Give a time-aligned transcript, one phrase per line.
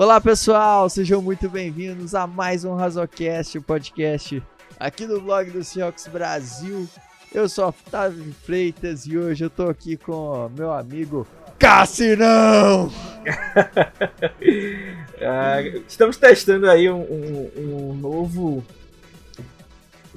[0.00, 4.42] Olá pessoal, sejam muito bem-vindos a mais um Razocast, o podcast
[4.78, 6.88] aqui do blog do Seahawks Brasil.
[7.30, 11.26] Eu sou Otávio Freitas e hoje eu tô aqui com meu amigo
[11.58, 12.90] Cassinão!
[15.22, 18.64] Ah, estamos testando aí um, um- um novo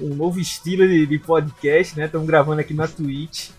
[0.00, 2.06] um novo estilo de, de podcast, né?
[2.06, 3.50] Estamos gravando aqui na Twitch.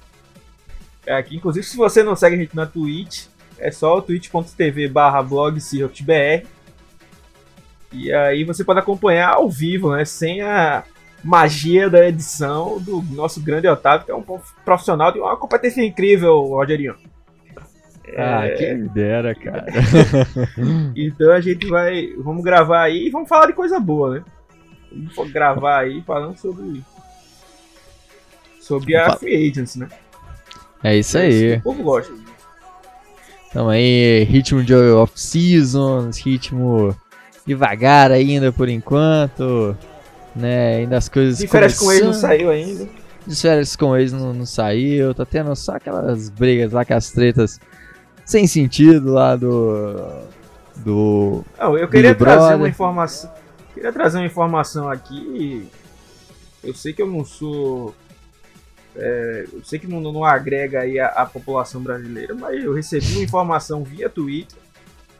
[1.07, 3.25] Aqui, inclusive, se você não segue a gente na Twitch,
[3.59, 5.59] é só twitch.tv barra blog.
[7.91, 10.03] E aí você pode acompanhar ao vivo, né?
[10.03, 10.83] Sem a
[11.23, 14.23] magia da edição do nosso grande Otávio, que é um
[14.63, 16.95] profissional de uma competência incrível, Rogerinho.
[18.17, 19.65] Ah, É, quem dera, cara.
[20.95, 22.13] Então a gente vai.
[22.17, 24.25] Vamos gravar aí e vamos falar de coisa boa, né?
[25.15, 26.83] Vamos gravar aí falando sobre.
[28.59, 29.15] Sobre a.
[29.15, 29.89] Free Agents, né?
[30.83, 31.55] É isso aí.
[31.55, 32.13] O povo gosta.
[33.55, 36.93] Então aí, ritmo de off-season, ritmo
[37.47, 39.77] devagar ainda por enquanto,
[40.35, 40.79] né?
[40.79, 42.85] Ainda as coisas De férias com ele não saiu ainda.
[43.25, 47.57] De férias com eles não, não saiu, tá tendo só aquelas brigas lá, aquelas tretas
[48.25, 50.01] sem sentido lá do.
[50.75, 51.45] Do.
[51.57, 53.31] Não, eu queria trazer uma informação.
[53.73, 55.65] Queria trazer uma informação aqui.
[56.61, 57.95] Eu sei que eu não sou.
[58.97, 63.13] É, eu sei que não, não agrega aí a, a população brasileira, mas eu recebi
[63.13, 64.57] uma informação via Twitter.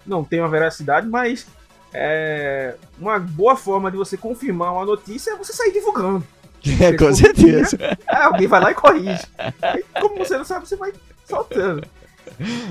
[0.06, 1.48] Não tem uma veracidade, mas
[1.94, 6.24] é, uma boa forma de você confirmar uma notícia é você sair divulgando.
[6.82, 7.78] É, com certeza.
[7.80, 9.22] É, alguém vai lá e corrige.
[9.62, 10.92] Aí, como você não sabe, você vai
[11.24, 11.86] soltando.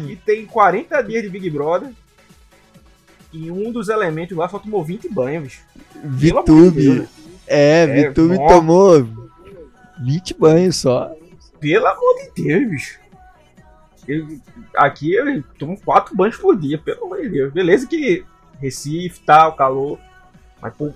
[0.08, 1.90] E tem 40 dias de Big Brother.
[3.32, 5.62] E um dos elementos lá só tomou 20 banhos, bicho.
[5.94, 7.08] Deus, Vitube.
[7.46, 7.86] É,
[8.40, 9.23] É, tomou
[10.00, 11.12] 20 banhos só.
[11.60, 12.98] Pelo amor de Deus, bicho.
[14.06, 14.38] Eu-
[14.76, 17.52] aqui eu tomo 4 banhos por dia, pelo amor de Deus.
[17.52, 18.24] Beleza que
[18.60, 19.98] Recife, tal, calor.
[20.60, 20.92] Mas, pô,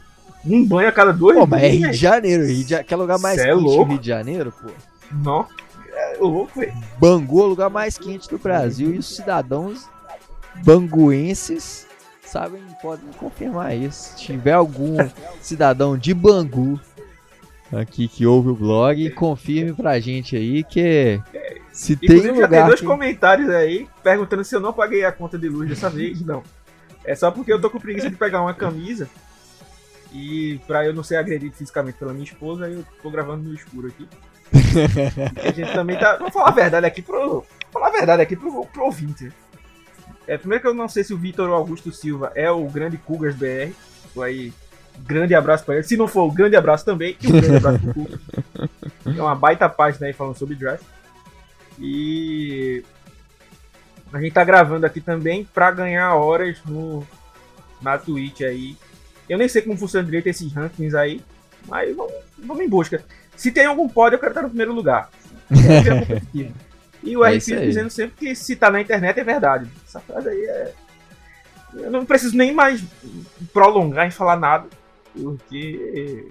[0.47, 2.75] um banho a cada dois Pô, mas é Rio de Janeiro, Rio de...
[2.75, 3.91] aquele lugar mais Cê é quente do louco.
[3.93, 4.71] Rio de Janeiro, pô.
[5.13, 5.47] Não,
[5.93, 6.73] é louco, velho.
[6.99, 9.89] Bangu é o lugar mais quente do Brasil e os cidadãos
[10.65, 11.87] banguenses
[12.23, 14.11] sabem, podem confirmar isso.
[14.11, 14.97] Se tiver algum
[15.41, 16.79] cidadão de Bangu
[17.73, 21.21] aqui que ouve o blog, confirme pra gente aí que
[21.73, 22.87] se tem Inclusive, um já tem lugar dois que...
[22.87, 26.21] comentários aí perguntando se eu não paguei a conta de luz dessa vez.
[26.23, 26.43] Não.
[27.05, 29.09] É só porque eu tô com preguiça de pegar uma camisa.
[30.13, 33.55] E pra eu não ser agredido fisicamente pela minha esposa, aí eu tô gravando no
[33.55, 34.09] escuro aqui.
[35.45, 36.17] E a gente também tá.
[36.17, 37.45] Vamos falar a verdade aqui pro.
[37.71, 39.31] Falar a verdade aqui pro, pro ouvinte.
[40.27, 43.37] É, primeiro que eu não sei se o Vitor Augusto Silva é o grande Cougars
[43.37, 43.73] BR.
[44.11, 44.53] Então aí,
[45.07, 45.85] grande abraço pra ele.
[45.85, 47.17] Se não for, um grande abraço também.
[47.21, 48.21] E um grande abraço pro.
[49.17, 50.85] É uma baita página aí falando sobre draft.
[51.79, 52.83] E
[54.13, 57.07] a gente tá gravando aqui também pra ganhar horas no,
[57.81, 58.77] na Twitch aí.
[59.29, 61.21] Eu nem sei como funciona direito esses rankings aí,
[61.67, 63.05] mas vamos, vamos em busca.
[63.37, 65.11] Se tem algum pódio, eu quero estar no primeiro lugar.
[65.49, 66.53] Competitiva.
[67.03, 69.71] E o É RP dizendo sempre que se tá na internet é verdade.
[69.87, 70.73] Essa frase aí é.
[71.75, 72.83] Eu não preciso nem mais
[73.53, 74.67] prolongar em falar nada,
[75.15, 76.27] porque.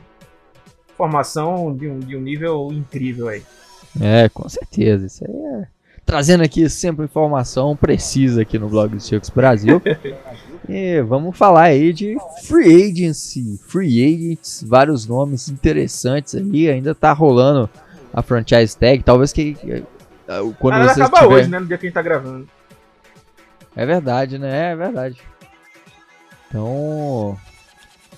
[0.95, 3.43] Formação de um, de um nível incrível aí.
[4.01, 5.05] É, com certeza.
[5.05, 5.67] Isso aí é.
[6.03, 9.79] Trazendo aqui sempre informação precisa aqui no blog do Circus Brasil.
[10.67, 16.67] e vamos falar aí de free agency, free agents, vários nomes interessantes aí.
[16.69, 17.69] Ainda tá rolando
[18.11, 19.03] a franchise tag.
[19.03, 19.55] Talvez que.
[19.67, 19.83] eh,
[20.59, 21.27] Quando Ah, ela acaba estiver...
[21.35, 21.59] hoje, né?
[21.59, 22.47] No dia que a gente tá gravando.
[23.75, 24.71] É verdade, né?
[24.71, 25.21] É verdade.
[26.49, 27.37] Então.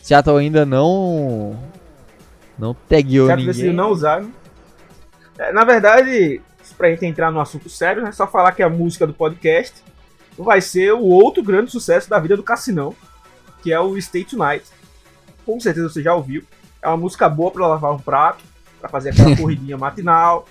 [0.09, 1.55] Seattle ainda não.
[2.57, 3.53] Não tagueou Certo, ninguém.
[3.53, 4.21] decidiu não usar.
[4.21, 4.31] né?
[5.37, 6.41] É, na verdade,
[6.75, 9.83] pra gente entrar no assunto sério, é só falar que a música do podcast
[10.35, 12.95] vai ser o outro grande sucesso da vida do Cassinão,
[13.61, 14.65] que é o Stay Tonight.
[15.45, 16.43] Com certeza você já ouviu.
[16.81, 18.43] É uma música boa pra lavar um prato,
[18.79, 20.47] pra fazer aquela corridinha matinal,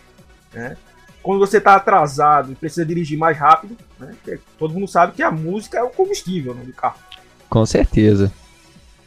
[0.52, 0.76] né?
[1.20, 4.14] Quando você tá atrasado e precisa dirigir mais rápido, né?
[4.56, 7.00] Todo mundo sabe que a música é o combustível né, do carro.
[7.50, 8.32] Com certeza.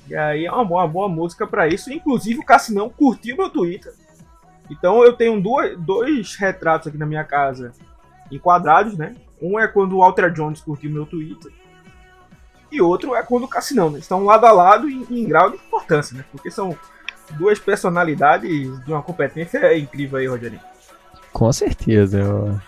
[0.07, 1.91] E aí é uma boa, uma boa música pra isso.
[1.91, 3.93] Inclusive o Cassinão curtiu meu Twitter.
[4.69, 7.71] Então eu tenho duas, dois retratos aqui na minha casa
[8.31, 9.15] enquadrados, né?
[9.41, 11.51] Um é quando o Walter Jones curtiu meu Twitter.
[12.71, 13.99] E outro é quando o Cassinão, né?
[13.99, 16.23] Estão lado a lado em, em grau de importância, né?
[16.31, 16.77] Porque são
[17.31, 20.61] duas personalidades de uma competência incrível aí, Rogerinho.
[21.33, 22.19] Com certeza.
[22.19, 22.59] Eu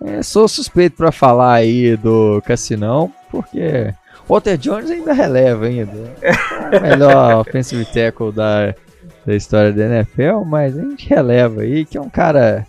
[0.00, 3.94] é, sou suspeito pra falar aí do Cassinão, porque
[4.28, 6.14] Walter Jones ainda releva ainda.
[6.20, 8.74] É o melhor offensive tackle da,
[9.26, 12.66] da história da NFL, mas a gente releva aí que é um cara.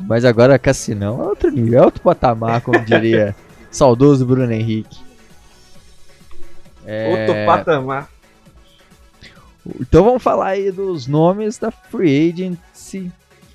[0.00, 3.34] Mas agora Cassinão é outro nível, é outro patamar, como diria
[3.70, 4.98] saudoso Bruno Henrique.
[6.86, 7.10] É...
[7.10, 8.08] Outro patamar.
[9.80, 13.10] Então vamos falar aí dos nomes da Free Agency.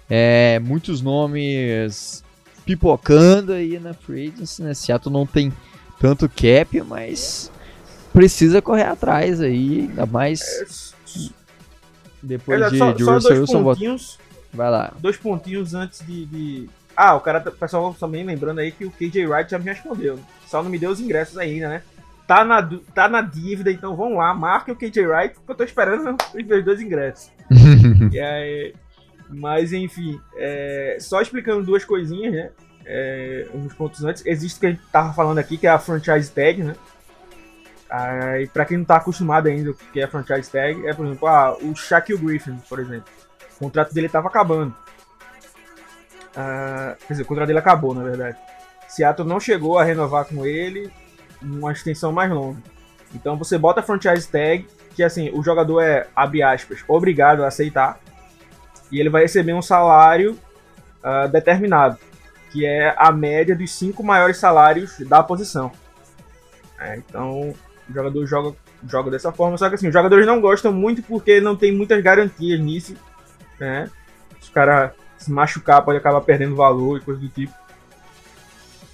[0.09, 2.23] É, muitos nomes
[2.65, 4.73] pipocando aí na Free Agency, né?
[4.73, 5.51] Seattle não tem
[5.99, 7.51] tanto cap, mas
[8.13, 11.29] precisa correr atrás aí, ainda mais É,
[12.21, 14.19] depois de, só, de só Russell dois pontinhos,
[14.53, 14.93] Vai lá.
[14.99, 18.85] dois pontinhos antes de, de- Ah, o cara, tá- o pessoal também lembrando aí que
[18.85, 20.19] o KJ Wright já me respondeu.
[20.47, 21.83] Só não me deu os ingressos ainda, né?
[22.25, 22.61] Tá na,
[22.93, 26.45] tá na dívida, então vamos lá, marque o KJ Wright, porque eu tô esperando os
[26.45, 27.29] meus dois ingressos.
[28.11, 28.73] Aí,
[29.29, 32.49] mas enfim, é, só explicando duas coisinhas, né?
[32.89, 34.25] É, uns pontos antes.
[34.25, 36.75] Existe o que a gente tava falando aqui, que é a franchise tag, né?
[38.41, 41.05] E pra quem não tá acostumado ainda, o que é a franchise tag, é, por
[41.05, 43.11] exemplo, ah, o Shaquille Griffin, por exemplo.
[43.55, 44.73] O contrato dele tava acabando.
[46.35, 48.37] Ah, quer dizer, o contrato dele acabou, na verdade.
[48.87, 50.91] Seattle não chegou a renovar com ele
[51.41, 52.61] uma extensão mais longa.
[53.13, 57.47] Então você bota a franchise tag, que assim, o jogador é, abre aspas, obrigado a
[57.47, 57.99] aceitar.
[58.91, 60.39] E ele vai receber um salário
[61.03, 61.97] ah, determinado,
[62.51, 65.71] que é a média dos cinco maiores salários da posição.
[66.79, 67.55] É, então
[67.89, 68.55] o jogador joga,
[68.87, 72.01] joga dessa forma, só que assim, os jogadores não gostam muito porque não tem muitas
[72.01, 72.95] garantias nisso.
[73.59, 73.89] Né?
[74.39, 77.53] Se o cara se machucar, pode acabar perdendo valor e coisa do tipo.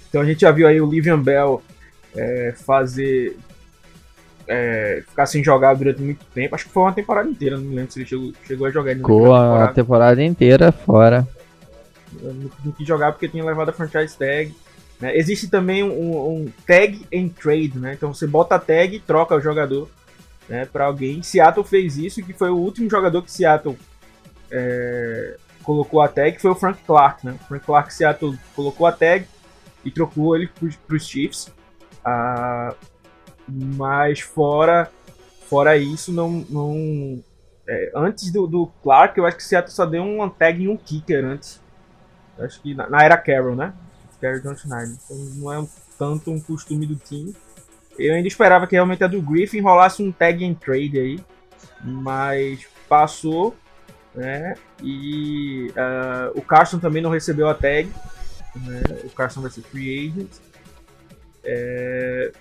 [0.08, 1.62] Então a gente já viu aí o Livian Bell
[2.16, 3.36] é, fazer.
[4.46, 6.54] é, ficar sem jogar durante muito tempo.
[6.54, 8.94] Acho que foi uma temporada inteira, não me lembro se ele chegou, chegou a jogar
[8.94, 11.26] Ficou a temporada inteira fora.
[12.22, 14.54] Eu não, não quis jogar porque tinha levado a franchise tag.
[15.00, 15.16] né?
[15.16, 17.94] Existe também um, um tag and trade, né?
[17.94, 19.88] Então você bota a tag e troca o jogador
[20.48, 21.22] né, para alguém.
[21.22, 23.76] Seattle fez isso, que foi o último jogador que Seattle
[24.50, 27.36] é, colocou a tag, foi o Frank Clark, né?
[27.40, 29.26] O Frank Clark Seattle colocou a tag
[29.84, 31.52] e trocou ele para os Chiefs.
[32.04, 32.74] Ah,
[33.48, 34.90] mas fora,
[35.48, 37.22] fora isso, não, não
[37.66, 40.76] é, antes do, do Clark, eu acho que Seattle só deu um tag em um
[40.76, 41.60] kicker antes.
[42.38, 43.72] Acho que na, na era Carroll, né?
[44.20, 44.96] Carroll John Schneider.
[45.04, 47.34] Então não é um- tanto um costume do time.
[47.98, 51.20] Eu ainda esperava que realmente a do Griffin rolasse um tag and trade aí.
[51.82, 53.54] Mas passou,
[54.14, 54.54] né?
[54.82, 57.88] E ah, o Carson também não recebeu a tag.
[58.56, 58.82] né?
[59.04, 60.30] O Carson vai ser free agent.
[61.44, 62.32] É,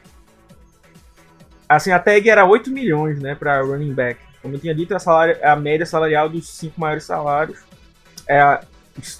[1.67, 4.19] Assim, a tag era 8 milhões, né, para running back.
[4.41, 7.59] Como eu tinha dito, a, a média salarial dos cinco maiores salários.
[8.27, 8.59] É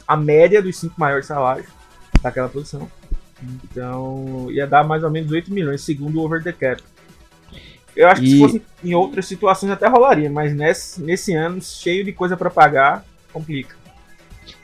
[0.08, 1.68] a, média dos cinco maiores salários
[2.22, 2.90] daquela posição.
[3.66, 6.82] Então, ia dar mais ou menos 8 milhões, segundo o over the cap.
[7.96, 11.62] Eu acho que se E- fosse em outras situações até rolaria, mas nesse, nesse ano,
[11.62, 13.76] cheio de coisa para pagar, complica.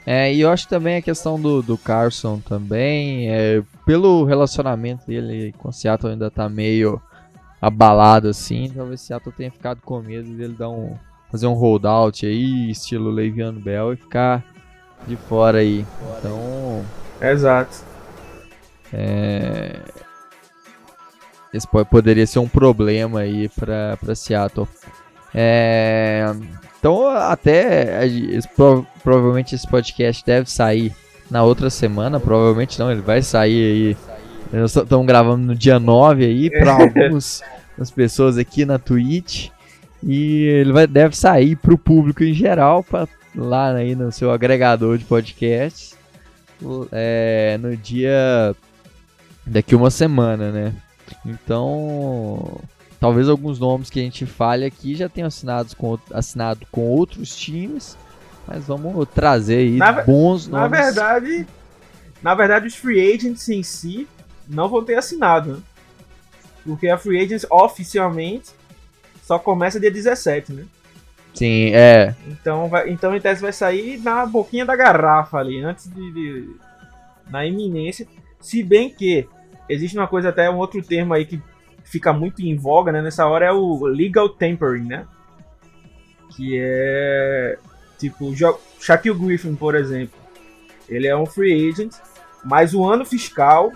[0.06, 5.54] É, e eu acho também a questão do, do Carson também, é, pelo relacionamento dele
[5.58, 7.00] com o Seattle ainda tá meio
[7.60, 10.96] abalado assim, talvez o Seattle tenha ficado com medo dele dar um,
[11.30, 14.44] fazer um holdout aí, estilo Le'Veon Bell e ficar
[15.06, 15.84] de fora aí.
[16.18, 16.84] Então,
[17.20, 17.76] Exato.
[18.92, 19.76] é,
[21.52, 24.68] esse po- poderia ser um problema aí pra, pra Seattle.
[25.34, 26.24] É,
[26.78, 28.00] então, até
[29.02, 30.94] provavelmente esse podcast deve sair
[31.30, 32.18] na outra semana.
[32.20, 33.96] Provavelmente não, ele vai sair
[34.52, 34.60] aí.
[34.60, 37.42] Nós estamos gravando no dia 9 aí para algumas
[37.78, 39.48] as pessoas aqui na Twitch.
[40.02, 44.30] E ele vai, deve sair para o público em geral, pra, lá aí no seu
[44.30, 45.96] agregador de podcasts.
[46.92, 48.54] É, no dia
[49.46, 50.74] daqui uma semana, né?
[51.24, 52.60] Então,
[53.00, 57.34] talvez alguns nomes que a gente fale aqui já tenham assinados com, assinado com outros
[57.34, 57.96] times,
[58.46, 60.78] mas vamos trazer aí Na bons Na nomes.
[60.78, 61.46] verdade,
[62.22, 64.06] na verdade, os free agents em si
[64.46, 65.58] não vão ter assinado, né?
[66.64, 68.50] Porque a free agents oficialmente
[69.24, 70.64] só começa dia 17, né?
[71.34, 72.14] Sim, é.
[72.26, 76.56] Então, vai, então em tese vai sair na boquinha da garrafa ali, antes de, de-
[77.30, 78.06] na iminência.
[78.40, 79.26] Se bem que
[79.68, 81.40] existe uma coisa até um outro termo aí que
[81.84, 83.00] fica muito em voga, né?
[83.00, 85.06] Nessa hora é o legal tampering, né?
[86.36, 87.58] Que é
[87.98, 88.32] tipo
[88.80, 90.18] Shaquille Griffin, por exemplo.
[90.88, 91.94] Ele é um free agent,
[92.44, 93.70] mas o ano fiscal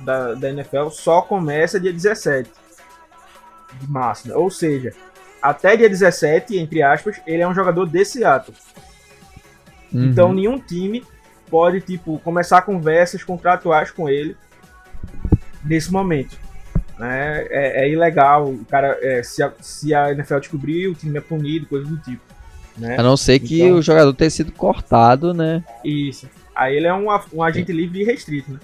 [0.00, 2.50] da, da NFL só começa dia 17
[3.80, 4.34] de março, né?
[4.34, 4.92] Ou seja,
[5.40, 8.56] até dia 17, entre aspas, ele é um jogador de Seattle.
[9.92, 10.04] Uhum.
[10.04, 11.04] Então nenhum time
[11.50, 14.36] pode, tipo, começar conversas contratuais com ele
[15.64, 16.36] nesse momento.
[16.98, 17.46] Né?
[17.50, 21.20] É, é ilegal, o cara, é, se, a, se a NFL descobrir, o time é
[21.20, 22.22] punido, coisa do tipo.
[22.76, 22.96] Né?
[22.98, 25.62] A não ser que Então- o jogador tenha sido cortado, né?
[25.84, 26.28] Isso.
[26.54, 28.58] Aí ele é um, um agente livre e restrito, né?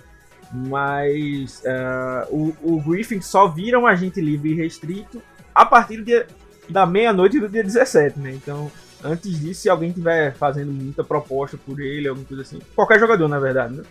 [0.53, 5.21] Mas uh, o, o Griffin só vira um agente livre e restrito
[5.55, 6.27] a partir do dia,
[6.69, 8.33] da meia-noite do dia 17, né?
[8.33, 8.71] Então,
[9.03, 13.29] antes disso, se alguém tiver fazendo muita proposta por ele, alguma coisa assim, qualquer jogador,
[13.29, 13.85] na verdade, né?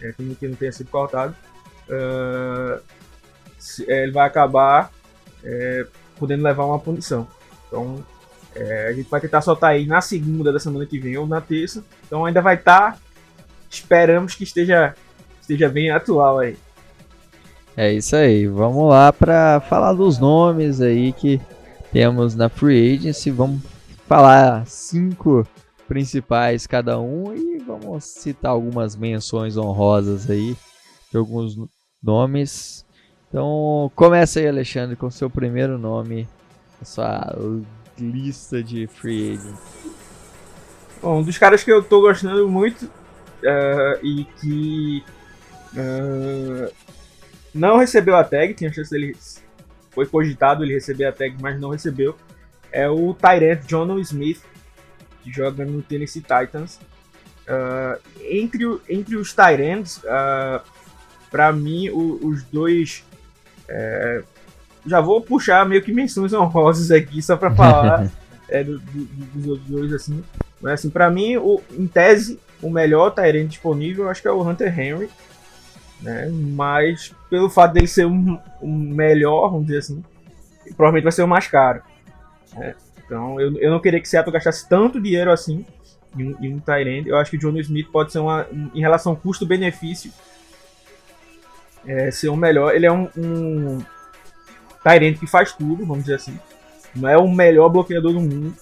[0.00, 1.34] É, que, não tenha sido cortado,
[1.88, 2.80] uh,
[3.86, 4.92] ele vai acabar
[5.42, 5.86] é,
[6.16, 7.26] podendo levar uma punição.
[7.66, 8.04] Então,
[8.54, 11.40] é, a gente vai tentar soltar aí na segunda da semana que vem ou na
[11.40, 11.84] terça.
[12.06, 12.92] Então, ainda vai estar.
[12.92, 12.98] Tá,
[13.68, 14.94] esperamos que esteja
[15.40, 16.56] esteja bem atual aí.
[17.76, 18.46] É isso aí.
[18.46, 21.40] Vamos lá para falar dos nomes aí que
[21.92, 23.30] temos na Free Agency.
[23.30, 23.62] Vamos
[24.06, 25.46] falar cinco
[25.86, 30.56] principais cada um e vamos citar algumas menções honrosas aí
[31.10, 31.56] de alguns
[32.02, 32.84] nomes.
[33.28, 36.28] Então começa aí, Alexandre, com seu primeiro nome,
[36.82, 37.34] sua
[37.98, 39.60] lista de free agents.
[41.02, 45.04] Bom, um dos caras que eu tô gostando muito uh, e que
[45.72, 46.72] Uh,
[47.54, 49.16] não recebeu a tag, tinha chance dele.
[49.98, 52.14] Foi cogitado ele receber a tag, mas não recebeu.
[52.70, 54.40] É o Tyrant John Smith,
[55.22, 56.78] que joga no Tennessee Titans.
[57.48, 60.62] Uh, entre, entre os Tyrants, uh,
[61.30, 63.04] para mim, o, os dois.
[63.68, 64.22] É,
[64.86, 68.10] já vou puxar meio que menções honrosas aqui, só para falar
[68.48, 70.22] é, do, do, dos outros dois, assim.
[70.60, 74.48] Mas, assim, pra mim, o, em tese, o melhor Tyrant disponível, acho que é o
[74.48, 75.10] Hunter Henry
[76.00, 76.28] né?
[76.30, 80.02] Mas pelo fato dele ser um, um melhor, vamos dizer assim,
[80.76, 81.82] provavelmente vai ser o mais caro.
[82.54, 82.74] Né?
[83.04, 85.64] Então eu, eu não queria que Seattle gastasse tanto dinheiro assim
[86.16, 87.08] em um, em um Tyrande.
[87.08, 90.12] Eu acho que o John Smith pode ser uma, um, em relação custo-benefício,
[91.86, 92.74] é, ser o um melhor.
[92.74, 93.78] Ele é um, um
[94.82, 96.38] Tyrande que faz tudo, vamos dizer assim.
[96.94, 98.54] Não é o melhor bloqueador do mundo,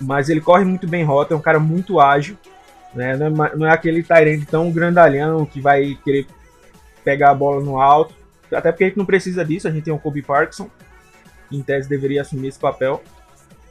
[0.00, 2.36] mas ele corre muito bem rota, é um cara muito ágil.
[2.94, 3.16] Né?
[3.16, 6.26] Não, é, não é aquele Tyrande tão grandalhão que vai querer
[7.04, 8.14] pegar a bola no alto.
[8.52, 10.70] Até porque a gente não precisa disso, a gente tem o Kobe Parkinson,
[11.48, 13.02] que em tese deveria assumir esse papel.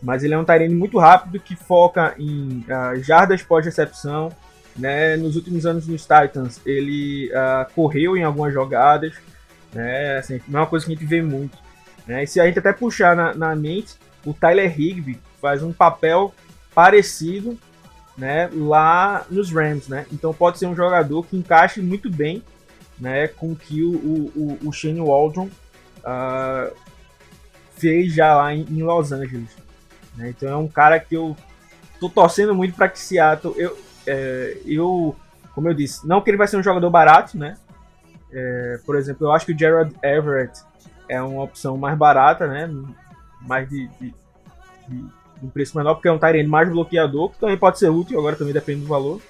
[0.02, 4.32] Mas ele é um Tyrande muito rápido que foca em uh, jardas pós-recepção.
[4.76, 5.16] Né?
[5.16, 9.14] Nos últimos anos nos Titans, ele uh, correu em algumas jogadas.
[9.74, 10.18] Né?
[10.18, 11.58] Assim, não é uma coisa que a gente vê muito.
[12.06, 12.24] Né?
[12.24, 16.34] E se a gente até puxar na, na mente, o Tyler Higby faz um papel
[16.74, 17.58] parecido
[18.18, 20.06] né, lá nos Rams, né?
[20.12, 22.44] Então pode ser um jogador que encaixe muito bem,
[23.00, 25.50] né, com que o, o, o Shane Waldron
[26.00, 26.76] uh,
[27.76, 29.56] fez já lá em, em Los Angeles.
[30.16, 30.30] Né?
[30.30, 31.36] Então é um cara que eu
[32.00, 35.16] tô torcendo muito para que Seattle, eu, é, eu,
[35.54, 37.56] como eu disse, não que ele vai ser um jogador barato, né?
[38.32, 40.62] É, por exemplo, eu acho que o Gerald Everett
[41.08, 42.70] é uma opção mais barata, né?
[43.42, 44.14] Mais de, de,
[44.88, 45.06] de
[45.42, 48.36] um preço menor, porque é um Tyrene mais bloqueador, que também pode ser útil, agora
[48.36, 49.22] também depende do valor.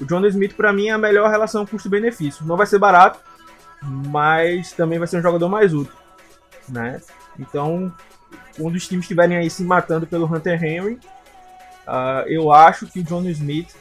[0.00, 2.44] O John Smith, para mim, é a melhor relação custo-benefício.
[2.46, 3.20] Não vai ser barato,
[3.82, 5.94] mas também vai ser um jogador mais útil.
[6.68, 7.00] Né?
[7.38, 7.92] Então,
[8.58, 10.94] um dos times estiverem aí se matando pelo Hunter Henry,
[11.86, 13.74] uh, eu acho que o John Smith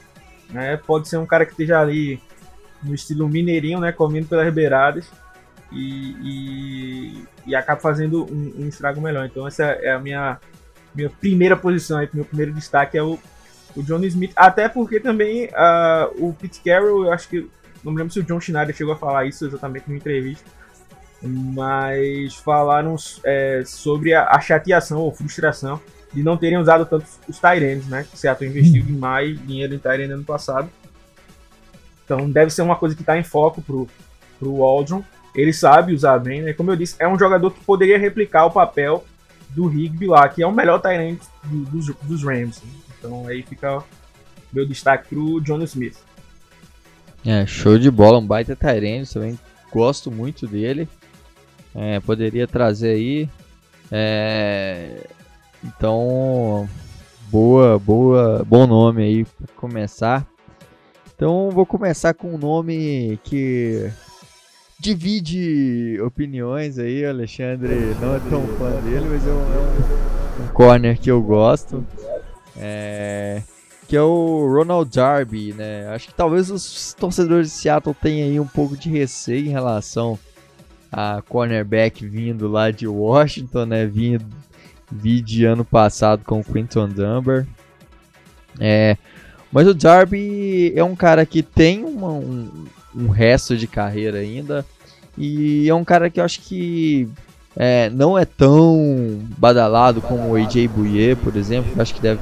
[0.50, 2.22] né, pode ser um cara que esteja ali
[2.82, 5.10] no estilo mineirinho, né, comendo pelas beiradas
[5.72, 9.26] e, e, e acaba fazendo um, um estrago melhor.
[9.26, 10.40] Então, essa é a minha
[10.94, 13.18] minha primeira posição, aí, meu primeiro destaque é o,
[13.76, 14.32] o John Smith.
[14.36, 17.50] Até porque também uh, o Pete Carroll, eu acho que.
[17.84, 20.50] Não me lembro se o John Schneider chegou a falar isso exatamente numa entrevista.
[21.22, 25.80] Mas falaram é, sobre a, a, chateação ou frustração
[26.14, 28.06] de não terem usado tanto os Tyrands, né?
[28.10, 30.70] Que Seattle investiu demais dinheiro em Tyrande ano passado.
[32.06, 33.88] Então deve ser uma coisa que está em foco pro,
[34.40, 35.04] pro Waldron.
[35.34, 36.54] Ele sabe usar bem, né?
[36.54, 39.04] Como eu disse, é um jogador que poderia replicar o papel
[39.50, 42.62] do Higby lá, que é o melhor Tyrant do, dos, dos Rams.
[43.04, 43.84] Então aí fica
[44.52, 45.98] meu destaque pro John Smith.
[47.26, 49.38] É, show de bola, um baita Tyrant, também
[49.70, 50.88] gosto muito dele.
[51.76, 53.30] É, poderia trazer aí.
[53.92, 55.08] É,
[55.64, 56.70] então,
[57.30, 60.26] boa, boa, bom nome aí para começar.
[61.14, 63.92] Então, vou começar com um nome que
[64.80, 71.00] divide opiniões aí, Alexandre não é tão fã dele, mas é um, é um, corner
[71.00, 71.86] que eu gosto.
[72.58, 73.42] É,
[73.88, 75.88] que é o Ronald Darby, né?
[75.90, 80.18] Acho que talvez os torcedores de Seattle tenham aí um pouco de receio em relação
[80.92, 83.86] a cornerback vindo lá de Washington, né?
[83.86, 84.26] Vindo
[84.94, 87.48] vi de ano passado com o Quinton Dunbar.
[88.60, 88.96] É,
[89.52, 94.66] mas o Darby é um cara que tem uma, um, um resto de carreira ainda.
[95.18, 97.10] E é um cara que eu acho que
[97.56, 102.20] é, não é tão badalado como o AJ Bouye, por exemplo, que acho que deve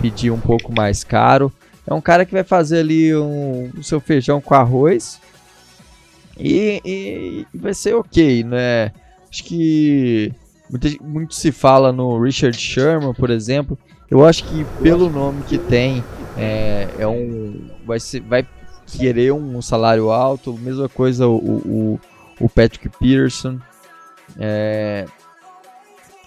[0.00, 1.52] pedir um pouco mais caro.
[1.86, 5.20] É um cara que vai fazer ali um, o seu feijão com arroz
[6.36, 8.92] E, e, vai ser ok, né?
[9.30, 10.32] Acho que
[10.68, 13.78] muito, muito se fala no Richard Sherman, por exemplo.
[14.10, 16.02] Eu acho que pelo nome que tem,
[16.36, 17.68] é, é um.
[17.84, 18.46] Vai, ser, vai
[18.86, 20.52] querer um salário alto.
[20.52, 22.00] Mesma coisa o, o,
[22.40, 23.58] o Patrick Peterson.
[24.38, 25.06] É,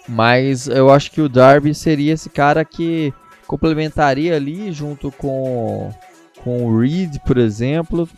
[0.07, 3.13] mas eu acho que o Darby seria esse cara que
[3.45, 5.93] complementaria ali junto com,
[6.43, 8.09] com o Reed, por exemplo.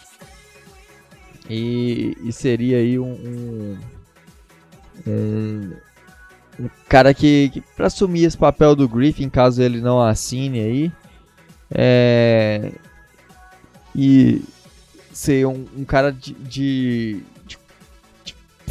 [1.49, 3.77] E, e seria aí um,
[5.05, 5.73] um,
[6.59, 10.91] um, cara que, que para assumir esse papel do Griffin, caso ele não assine aí.
[11.69, 12.71] É,
[13.95, 14.43] e
[15.11, 17.23] ser um, um cara de, de,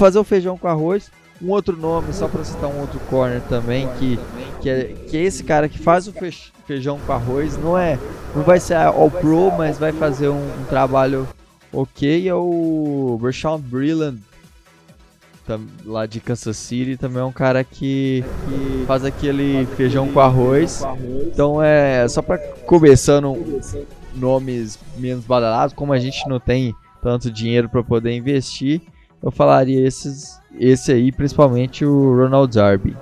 [0.00, 1.10] fazer o feijão com arroz.
[1.42, 4.18] Um outro nome, só para citar um outro corner também, que,
[4.60, 6.12] que, é, que é esse cara que faz o
[6.66, 7.56] feijão com arroz.
[7.56, 7.98] Não é,
[8.34, 11.26] não vai ser all pro, mas vai fazer um, um trabalho
[11.72, 12.28] ok.
[12.28, 14.20] É o Rashawn Brilland,
[15.84, 20.82] lá de Kansas City, também é um cara que, que faz aquele feijão com arroz.
[21.26, 23.34] Então é só para começando
[24.14, 28.82] nomes menos badalados, como a gente não tem tanto dinheiro para poder investir,
[29.22, 32.96] eu falaria esses, esse aí, principalmente o Ronald Darby.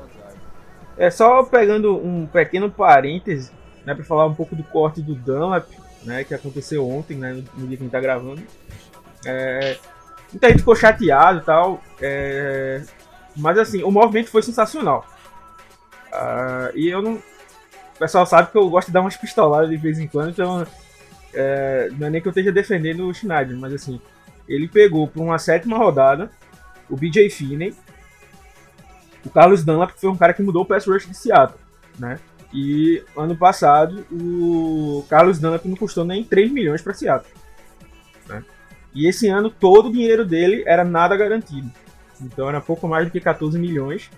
[0.96, 3.52] É só pegando um pequeno parêntese,
[3.84, 5.68] né, para falar um pouco do corte do Dunlap,
[6.02, 8.42] né, que aconteceu ontem, né, no dia que a gente tá gravando.
[9.24, 9.76] É,
[10.32, 12.82] muita gente ficou chateado e tal, é,
[13.36, 15.06] mas assim, o movimento foi sensacional.
[16.12, 17.14] Uh, e eu não.
[17.14, 20.66] O pessoal sabe que eu gosto de dar umas pistoladas de vez em quando, então
[21.34, 24.00] é, não é nem que eu esteja defendendo o Schneider, mas assim,
[24.48, 26.30] ele pegou por uma sétima rodada
[26.88, 27.74] o BJ Finney,
[29.24, 31.58] o Carlos Dunlap, que foi um cara que mudou o pass rush de Seattle,
[31.98, 32.18] né?
[32.52, 37.30] E ano passado o Carlos Dunlap não custou nem 3 milhões para Seattle.
[38.26, 38.42] Né?
[38.94, 41.70] E esse ano todo o dinheiro dele era nada garantido.
[42.22, 44.10] Então era pouco mais do que 14 milhões.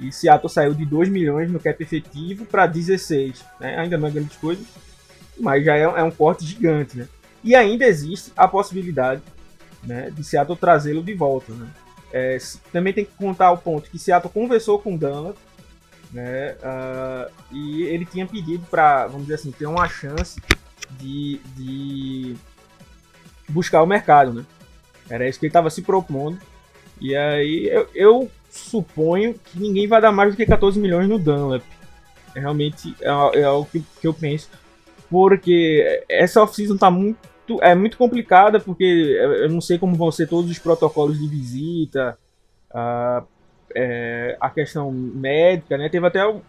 [0.00, 3.44] E Seattle saiu de 2 milhões no cap efetivo para 16.
[3.60, 3.78] Né?
[3.78, 4.64] Ainda não é grande coisa
[5.40, 7.08] mas já é, é um corte gigante, né?
[7.42, 9.22] E ainda existe a possibilidade
[9.82, 11.68] né, de Seattle trazê-lo de volta, né?
[12.12, 12.38] É,
[12.72, 15.36] também tem que contar o ponto que Seattle conversou com Dunlap,
[16.12, 16.56] né?
[16.56, 20.42] Uh, e ele tinha pedido para, vamos dizer assim, ter uma chance
[20.98, 22.34] de, de
[23.48, 24.44] buscar o mercado, né?
[25.08, 26.38] Era isso que ele estava se propondo.
[27.00, 31.18] E aí eu, eu, suponho que ninguém vai dar mais do que 14 milhões no
[31.18, 31.62] Dunlap.
[32.34, 34.48] É realmente é, é o que, que eu penso
[35.10, 37.18] porque essa off-season tá muito
[37.62, 42.18] é muito complicada porque eu não sei como vão ser todos os protocolos de visita,
[42.72, 43.22] a,
[43.74, 45.88] é, a questão médica, né?
[45.88, 46.42] Teve até o,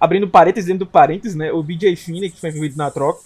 [0.00, 1.52] abrindo parênteses dentro do parênteses, né?
[1.52, 3.20] O BJ Finney que foi envolvido na troca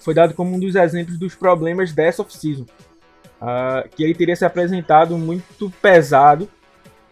[0.00, 4.44] foi dado como um dos exemplos dos problemas dessa off-season, uh, que ele teria se
[4.44, 6.48] apresentado muito pesado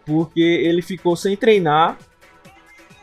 [0.05, 1.97] porque ele ficou sem treinar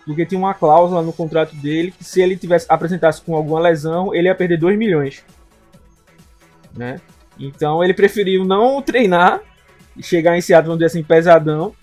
[0.07, 4.15] porque tinha uma cláusula no contrato dele que se ele tivesse apresentasse com alguma lesão,
[4.15, 5.25] ele ia perder 2 milhões.
[6.77, 7.01] Né?
[7.39, 9.41] Então ele preferiu não treinar
[9.97, 11.75] e chegar em Seattle, vamos dizer assim, pesadão,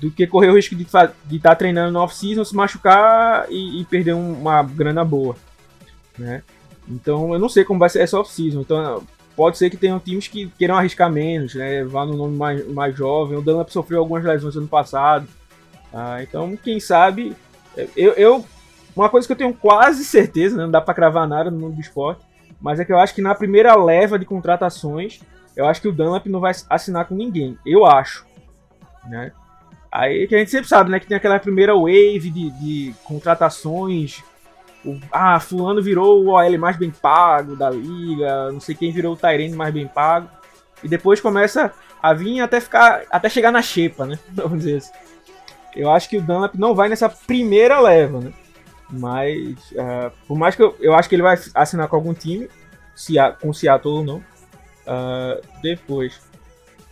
[0.00, 3.84] do que correr o risco de estar tá treinando no off-season, se machucar e, e
[3.84, 5.36] perder um, uma grana boa.
[6.18, 6.42] Né?
[6.88, 8.60] Então eu não sei como vai ser essa off-season.
[8.60, 9.02] Então
[9.34, 11.84] pode ser que tenham times que queiram arriscar menos, né?
[11.84, 13.38] Vá no nome mais, mais jovem.
[13.38, 15.26] O Dunlap sofreu algumas lesões ano passado.
[15.92, 17.34] Ah, então, quem sabe.
[17.96, 18.44] Eu, eu,
[18.94, 21.76] Uma coisa que eu tenho quase certeza, né, não dá para cravar nada no mundo
[21.76, 22.20] do esporte,
[22.60, 25.20] mas é que eu acho que na primeira leva de contratações,
[25.56, 27.58] eu acho que o Dunlap não vai assinar com ninguém.
[27.64, 28.24] Eu acho.
[29.08, 29.32] Né?
[29.90, 31.00] Aí que a gente sempre sabe, né?
[31.00, 34.22] Que tem aquela primeira wave de, de contratações.
[34.84, 39.14] O, ah, fulano virou o OL mais bem pago da liga, não sei quem virou
[39.14, 40.28] o Tyrene mais bem pago.
[40.82, 43.02] E depois começa a vir até ficar.
[43.10, 44.18] até chegar na xepa, né?
[44.32, 44.92] Vamos dizer assim.
[45.74, 48.32] Eu acho que o Dunlap não vai nessa primeira leva, né?
[48.90, 52.48] Mas, uh, por mais que eu, eu acho que ele vai assinar com algum time,
[52.94, 56.20] se com Seattle ou não, uh, depois.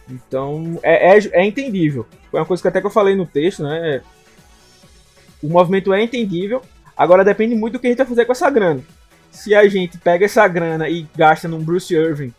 [0.09, 2.07] Então, é, é, é, entendível.
[2.31, 4.01] Foi uma coisa que até que eu falei no texto, né?
[5.43, 6.63] O movimento é entendível.
[6.97, 8.81] Agora depende muito do que a gente vai fazer com essa grana.
[9.31, 12.33] Se a gente pega essa grana e gasta num Bruce Irving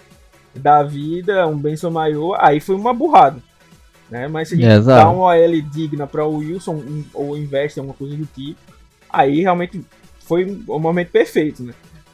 [0.56, 3.40] da vida, um Benson Maior, aí foi uma burrada.
[4.10, 4.28] Né?
[4.28, 7.82] Mas se a gente é, dá uma OL digna para o Wilson ou investe em
[7.82, 8.60] alguma coisa do tipo,
[9.10, 9.84] aí realmente
[10.20, 11.74] foi o momento perfeito, né?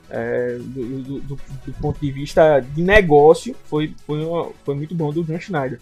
[0.10, 4.94] É, do, do, do, do, ponto de vista de negócio, foi, foi, uma, foi muito
[4.94, 5.80] bom do John Schneider.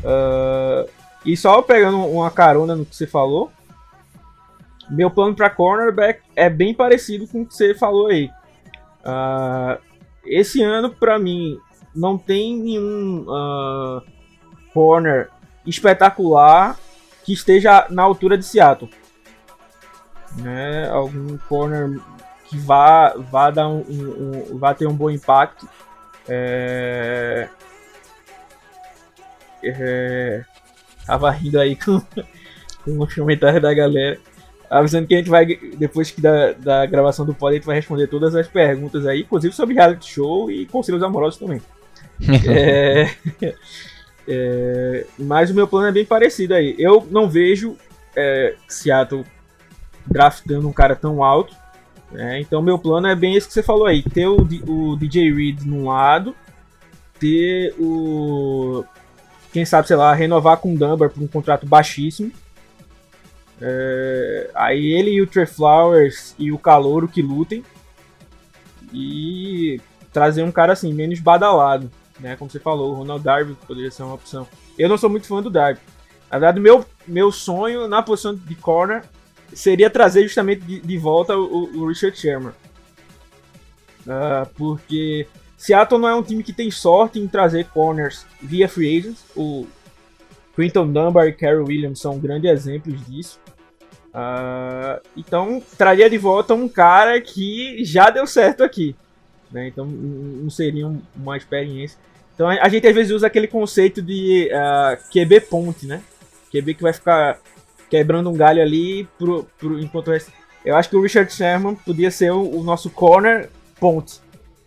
[0.00, 0.90] Uh,
[1.24, 3.50] e só pegando uma carona no que você falou,
[4.90, 8.28] meu plano para cornerback é bem parecido com o que você falou aí.
[9.04, 9.80] Uh,
[10.26, 11.56] esse ano, para mim,
[11.94, 14.02] não tem nenhum uh,
[14.74, 15.30] corner
[15.66, 16.78] espetacular
[17.24, 18.90] que esteja na altura de Seattle.
[20.36, 20.88] Né?
[20.88, 22.00] Algum corner
[22.46, 25.68] que vá, vá, dar um, um, um vá ter um bom impacto.
[26.28, 27.48] É...
[29.62, 30.44] É...
[31.06, 32.00] Tava rindo aí com,
[32.84, 34.18] com os comentários da galera.
[34.70, 35.44] Avisando que a gente vai,
[35.76, 39.20] depois que da, da gravação do pod, a gente vai responder todas as perguntas aí,
[39.20, 41.60] inclusive sobre reality show e conselhos amorosos também.
[42.48, 43.10] é,
[44.26, 46.74] é, mas o meu plano é bem parecido aí.
[46.78, 47.76] Eu não vejo
[48.16, 49.24] é, Seattle
[50.06, 51.54] draftando um cara tão alto.
[52.10, 52.40] Né?
[52.40, 54.02] Então meu plano é bem esse que você falou aí.
[54.02, 56.34] Ter o, o DJ Reed num lado,
[57.18, 58.84] ter o.
[59.52, 62.32] Quem sabe, sei lá, renovar com o Dunbar por um contrato baixíssimo.
[63.60, 67.62] É, aí ele e o Trey Flowers e o Calouro que lutem.
[68.92, 69.80] E
[70.12, 71.90] trazer um cara assim, menos badalado.
[72.18, 72.36] Né?
[72.36, 74.46] Como você falou, o Ronald Darby poderia ser uma opção.
[74.78, 75.80] Eu não sou muito fã do Darby.
[76.30, 79.04] Na verdade, meu, meu sonho na posição de corner
[79.54, 82.52] seria trazer justamente de, de volta o, o, Richard Sherman.
[84.06, 88.98] Uh, porque Seattle não é um time que tem sorte em trazer corners via free
[88.98, 89.24] agents.
[89.36, 89.66] O
[90.56, 93.38] Quinton Dunbar e Carol Williams são grandes exemplos disso.
[94.12, 98.94] Uh, então, traria de volta um cara que já deu certo aqui.
[99.50, 99.68] Né?
[99.68, 101.98] Então, não seria uma experiência.
[102.34, 106.02] Então, a gente às vezes usa aquele conceito de uh, ah, QB ponte, né?
[106.50, 107.38] QB que vai ficar
[107.92, 110.10] quebrando um galho ali pro, pro, enquanto
[110.64, 114.18] eu acho que o Richard Sherman podia ser o, o nosso corner ponte,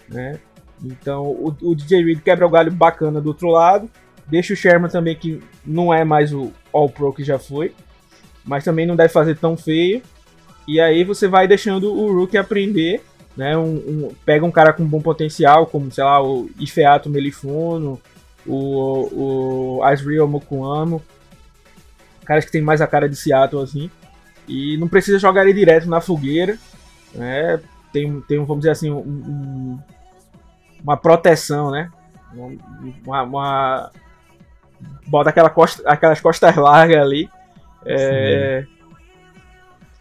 [0.08, 0.38] né?
[0.84, 3.90] Então o, o, DJ Reed quebra o galho bacana do outro lado,
[4.28, 7.74] deixa o Sherman também que não é mais o All Pro que já foi,
[8.46, 10.04] mas também não deve fazer tão feio.
[10.68, 13.02] E aí você vai deixando o Rookie aprender,
[13.36, 13.58] né?
[13.58, 18.00] Um, um, pega um cara com bom potencial, como sei lá o Ifeato Melifono,
[18.46, 21.02] o, o Asriel Mokuamo,
[22.26, 23.90] caras que tem mais a cara de Seattle, assim.
[24.48, 26.58] E não precisa jogar ele direto na fogueira,
[27.14, 27.60] né?
[27.92, 29.80] Tem, tem vamos dizer assim, um, um,
[30.84, 31.90] uma proteção, né?
[33.06, 33.92] Uma, uma,
[35.08, 37.30] bota aquela costa, aquelas costas largas ali
[37.86, 38.66] é,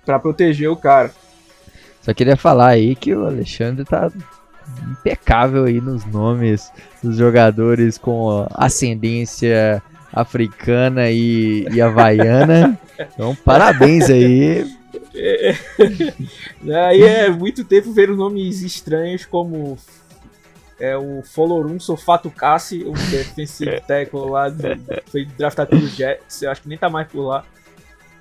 [0.04, 1.12] para proteger o cara.
[2.02, 4.10] Só queria falar aí que o Alexandre tá
[4.90, 9.82] impecável aí nos nomes dos jogadores com ascendência
[10.14, 12.78] africana e, e havaiana.
[13.12, 14.64] Então, parabéns aí.
[16.66, 19.78] É, aí é muito tempo ver nomes estranhos como
[20.78, 24.62] é, o Folorum Sofatukasi, o defensive tackle lá, do,
[25.06, 27.44] foi draftado pelo Jets, eu acho que nem tá mais por lá.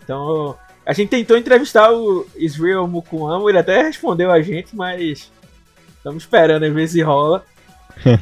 [0.03, 5.31] Então, a gente tentou entrevistar o Israel Mukuamo, ele até respondeu a gente, mas
[5.97, 7.43] estamos esperando, às vezes rola.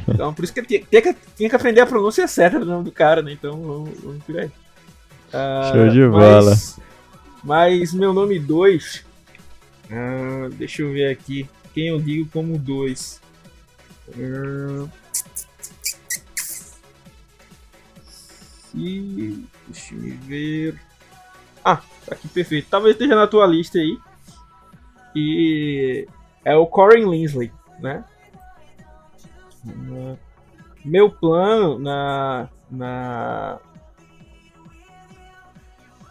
[0.08, 2.84] Então, por isso que tinha, tinha, que tinha que aprender a pronúncia certa do nome
[2.84, 3.32] do cara, né?
[3.32, 4.48] Então, vamos, vamos por aí.
[4.48, 6.56] Uh, Show de bola.
[7.44, 8.96] Mas, meu nome 2.
[8.96, 9.04] Uh,
[9.92, 11.50] ah, deixa eu ver aqui.
[11.74, 13.22] Quem eu digo como 2?
[14.10, 14.90] Uh,
[18.76, 20.80] e, deixa eu ver.
[21.64, 22.68] Ah, tá aqui perfeito.
[22.70, 23.98] Talvez esteja na tua lista aí.
[25.16, 26.08] E
[26.44, 28.04] é o Corin Linsley, né?
[30.84, 32.50] Meu plano na.
[32.70, 33.60] na.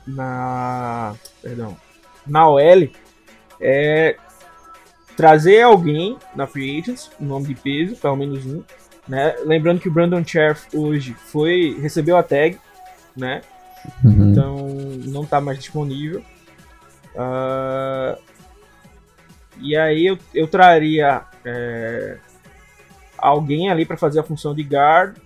[0.07, 1.15] na.
[1.43, 1.77] perdão.
[2.27, 2.89] na OL
[3.61, 4.17] é
[5.17, 8.63] trazer alguém na Free Agents, um nome de peso, pelo menos um.
[9.07, 9.35] Né?
[9.45, 12.59] Lembrando que o Brandon Cherf hoje foi recebeu a tag,
[13.17, 13.43] né?
[14.05, 14.31] Uhum.
[14.31, 14.67] Então
[15.07, 16.23] não está mais disponível.
[17.15, 18.17] Uh,
[19.59, 22.19] e aí eu, eu traria é,
[23.20, 25.16] alguém ali para fazer a função de guard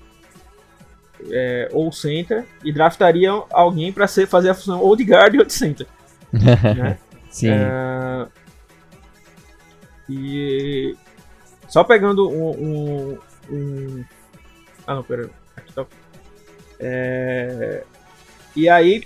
[1.30, 5.52] é, ou center e draftaria alguém para fazer a função ou de guard ou de
[5.52, 5.86] center.
[6.32, 6.98] né?
[7.30, 7.50] Sim.
[7.50, 8.26] É,
[10.08, 10.96] e
[11.68, 13.18] só pegando um, um,
[13.50, 14.04] um,
[14.86, 15.86] ah não, pera, aqui tá.
[16.78, 17.84] É,
[18.54, 19.04] e aí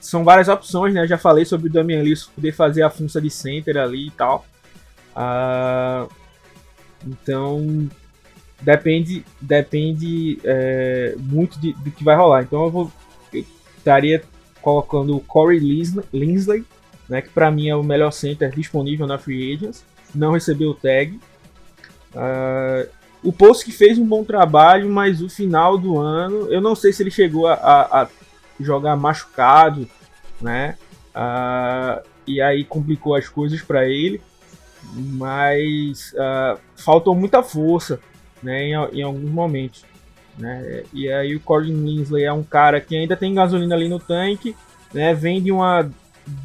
[0.00, 1.02] são várias opções, né?
[1.02, 4.10] Eu já falei sobre o Damian Lewis poder fazer a função de center ali e
[4.10, 4.46] tal.
[5.14, 6.08] Uh,
[7.06, 7.88] então
[8.60, 12.42] depende, depende é, muito de, do que vai rolar.
[12.42, 12.92] Então eu vou
[13.76, 14.22] estaria
[14.60, 15.58] colocando o Corey
[16.12, 16.64] Linsley,
[17.08, 19.84] né, que para mim é o melhor center disponível na Free Agents.
[20.14, 21.18] Não recebeu o tag.
[22.14, 22.88] Uh,
[23.22, 26.92] o Post que fez um bom trabalho, mas o final do ano, eu não sei
[26.92, 28.08] se ele chegou a, a, a
[28.60, 29.88] jogar machucado,
[30.40, 30.76] né?
[31.14, 34.20] Uh, e aí complicou as coisas para ele
[34.92, 38.00] mas uh, faltou muita força
[38.42, 39.84] né, em, em alguns momentos.
[40.36, 40.84] Né?
[40.92, 44.54] E aí o Corey Linsley é um cara que ainda tem gasolina ali no tanque,
[44.94, 45.12] né?
[45.12, 45.90] Vem de uma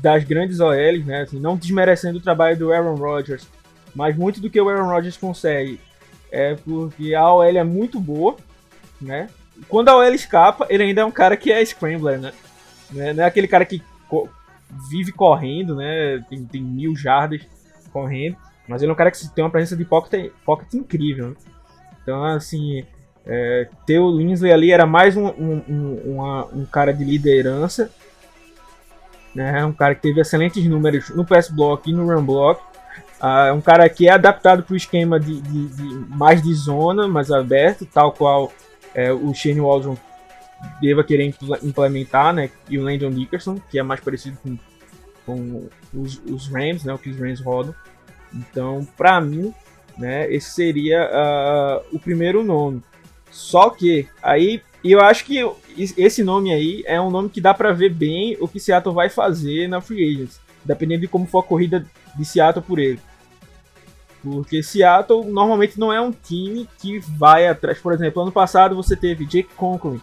[0.02, 1.22] das grandes OLs, né?
[1.22, 3.48] Assim, não desmerecendo o trabalho do Aaron Rodgers,
[3.94, 5.80] mas muito do que o Aaron Rodgers consegue
[6.34, 8.36] é porque a OL é muito boa,
[9.00, 9.30] né?
[9.70, 12.34] Quando a OL escapa, ele ainda é um cara que é scrambler, né?
[12.92, 13.14] né?
[13.14, 14.28] Não é aquele cara que co
[14.90, 16.26] vive correndo, né?
[16.28, 17.42] Tem, tem mil jardas
[17.94, 18.36] correndo,
[18.68, 21.30] mas ele é um cara que tem uma presença de pocket, pocket incrível.
[21.30, 21.36] Né?
[22.02, 22.84] Então, assim,
[23.26, 27.90] é, ter o Linsley ali era mais um, um, um, uma, um cara de liderança,
[29.34, 29.66] né?
[29.66, 32.62] Um cara que teve excelentes números no pass block e no run block.
[33.22, 36.54] Uh, é um cara que é adaptado para o esquema de, de, de, mais de
[36.54, 38.52] zona, mais aberto, tal qual
[38.94, 39.98] é, o Shane Waldron
[40.82, 42.50] deva querer implementar, né?
[42.70, 44.58] E o Landon Dickerson, que é mais parecido com,
[45.26, 46.94] com os, os Rams, né?
[46.94, 47.74] O que os Rams rodam.
[48.34, 49.54] Então, para mim,
[49.98, 50.32] né?
[50.32, 52.82] Esse seria uh, o primeiro nome.
[53.32, 55.40] Só que aí eu acho que
[55.98, 59.10] esse nome aí é um nome que dá para ver bem o que Seattle vai
[59.10, 63.00] fazer na free agents, dependendo de como for a corrida de Seattle por ele.
[64.22, 67.80] Porque Seattle normalmente não é um time que vai atrás.
[67.80, 70.02] Por exemplo, ano passado você teve Jake Conklin,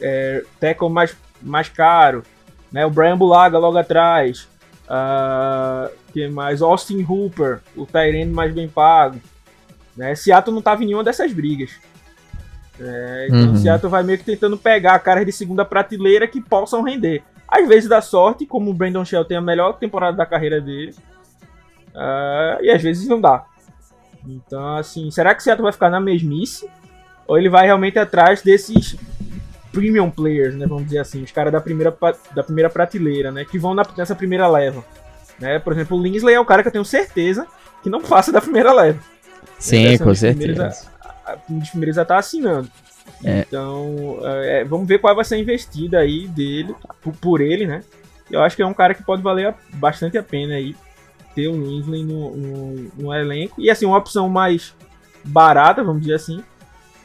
[0.00, 2.22] é, tackle mais, mais caro,
[2.72, 2.84] né?
[2.86, 4.48] o Brian Bulaga logo atrás,
[4.84, 6.62] uh, que mais?
[6.62, 9.20] Austin Hooper, o Tyrene mais bem pago.
[9.96, 10.14] Né?
[10.14, 11.70] Seattle não estava em nenhuma dessas brigas.
[12.78, 13.56] É, então uhum.
[13.56, 17.22] Seattle vai meio que tentando pegar caras de segunda prateleira que possam render.
[17.48, 20.94] Às vezes dá sorte, como o Brandon Shell tem a melhor temporada da carreira dele.
[21.94, 23.46] Uh, e às vezes não dá.
[24.26, 26.68] Então, assim, será que o Seattle vai ficar na mesmice?
[27.26, 28.96] Ou ele vai realmente atrás desses
[29.76, 30.66] premium players, né?
[30.66, 31.94] Vamos dizer assim, os caras da primeira,
[32.34, 33.44] da primeira prateleira, né?
[33.44, 34.82] Que vão na, nessa primeira leva.
[35.38, 35.58] Né?
[35.58, 37.46] Por exemplo, o Linsley é o cara que eu tenho certeza
[37.82, 38.98] que não passa da primeira leva.
[39.58, 40.72] Sim, com certeza.
[41.50, 42.70] Um dos primeiros já tá assinando.
[43.22, 43.40] É.
[43.40, 47.82] Então, é, vamos ver qual vai ser a investida aí dele, por, por, ele, né?
[48.30, 50.74] Eu acho que é um cara que pode valer bastante a pena aí
[51.34, 53.60] ter o Linsley no, no, no, elenco.
[53.60, 54.74] E assim, uma opção mais
[55.22, 56.42] barata, vamos dizer assim,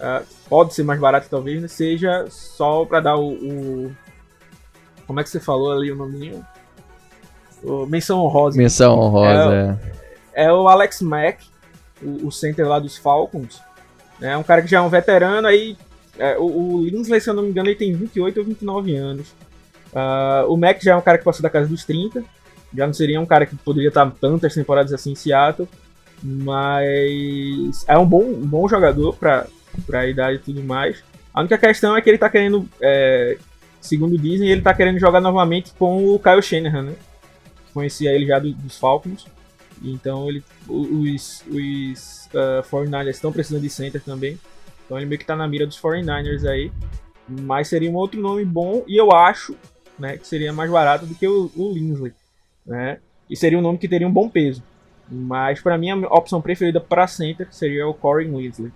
[0.01, 1.67] uh, pode ser mais barata talvez, né?
[1.67, 3.95] seja só para dar o, o,
[5.07, 6.45] Como é que você falou ali o nominho?
[7.63, 8.57] O, menção honrosa.
[8.57, 9.79] Menção honrosa,
[10.33, 10.45] é.
[10.45, 11.45] É o Alex Mack,
[12.01, 13.61] o, o center lá dos Falcons.
[14.21, 15.77] É um cara que já é um veterano, aí
[16.17, 19.29] é, o, o Linsley, se eu não me engano, ele tem 28 ou 29 anos.
[19.93, 22.23] Uh, o Mack já é um cara que passou da casa dos 30
[22.73, 25.67] já não seria um cara que poderia estar tantas temporadas assim em Seattle,
[26.23, 29.45] mas é um bom, um bom jogador para
[29.91, 31.03] a idade e tudo mais.
[31.33, 33.37] A única questão é que ele está querendo, é,
[33.79, 36.95] segundo dizem, ele está querendo jogar novamente com o Kyle Shanahan, né?
[37.73, 39.25] Conhecia ele já do, dos Falcons.
[39.81, 44.37] Então ele, os, os uh, 49ers estão precisando de center também.
[44.85, 46.71] Então ele meio que está na mira dos 49ers aí.
[47.27, 49.55] Mas seria um outro nome bom e eu acho
[49.97, 51.73] né, que seria mais barato do que o, o
[52.65, 52.99] né?
[53.29, 54.61] E seria um nome que teria um bom peso.
[55.09, 58.71] Mas para mim a opção preferida para center seria o Corey Weasley.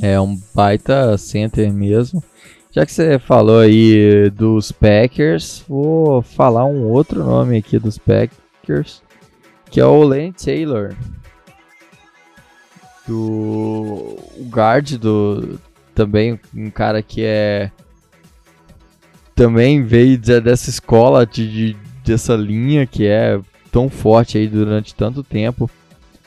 [0.00, 2.22] É um baita center mesmo.
[2.70, 9.02] Já que você falou aí dos Packers, vou falar um outro nome aqui dos Packers,
[9.70, 10.94] que é o Lane Taylor.
[13.06, 15.58] Do o guard do
[15.94, 17.72] também um cara que é
[19.34, 23.40] também veio dessa escola de, de dessa linha que é
[23.72, 25.70] tão forte aí durante tanto tempo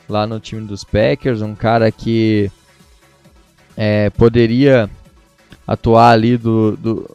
[0.09, 2.51] lá no time dos Packers, um cara que
[3.83, 4.87] é, poderia
[5.65, 7.09] atuar ali do, do,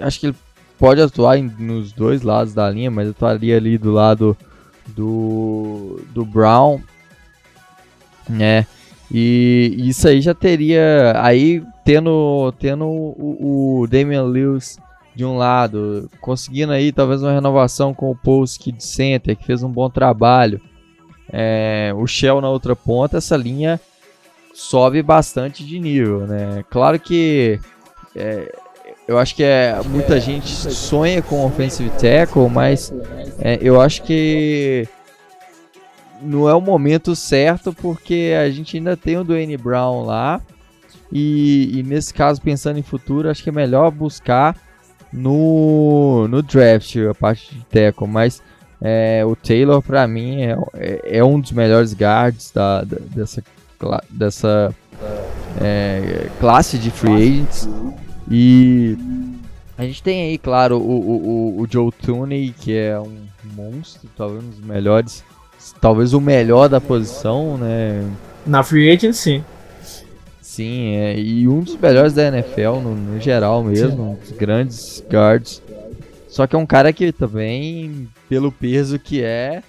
[0.00, 0.36] acho que ele
[0.76, 4.36] pode atuar em, nos dois lados da linha, mas atuaria ali do lado
[4.88, 6.80] do, do Brown,
[8.28, 8.66] né?
[9.08, 14.80] E isso aí já teria aí tendo tendo o, o Damian Lewis
[15.14, 19.62] de um lado, conseguindo aí talvez uma renovação com o Polski de center, que fez
[19.62, 20.60] um bom trabalho.
[21.32, 23.80] É, o Shell na outra ponta, essa linha
[24.54, 26.64] sobe bastante de nível, né?
[26.70, 27.58] Claro que
[28.14, 28.54] é,
[29.06, 32.92] eu acho que é, muita gente sonha com offensive tackle, mas
[33.38, 34.88] é, eu acho que
[36.22, 40.40] não é o momento certo porque a gente ainda tem o Dwayne Brown lá
[41.12, 44.56] e, e nesse caso pensando em futuro acho que é melhor buscar
[45.12, 48.42] no, no draft, a parte de tackle, mas
[48.80, 53.42] é, o Taylor para mim é, é, é, um dos melhores guards da, da dessa,
[54.10, 54.74] dessa
[55.60, 57.68] é, classe de free agents
[58.30, 58.96] e
[59.76, 64.44] a gente tem aí, claro, o, o, o Joe Tooney, que é um monstro, talvez
[64.44, 65.24] um dos melhores,
[65.80, 68.08] talvez o melhor da posição, né?
[68.46, 69.44] Na free agent, sim.
[70.40, 75.02] Sim, é, e um dos melhores da NFL no, no geral mesmo, um dos grandes
[75.10, 75.60] guards.
[76.28, 79.62] Só que é um cara que também, pelo peso que é,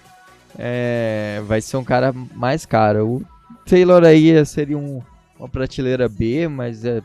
[0.58, 3.08] é vai ser um cara mais caro.
[3.08, 3.24] O
[3.66, 5.02] Taylor aí seria um,
[5.40, 7.02] uma prateleira B, mas é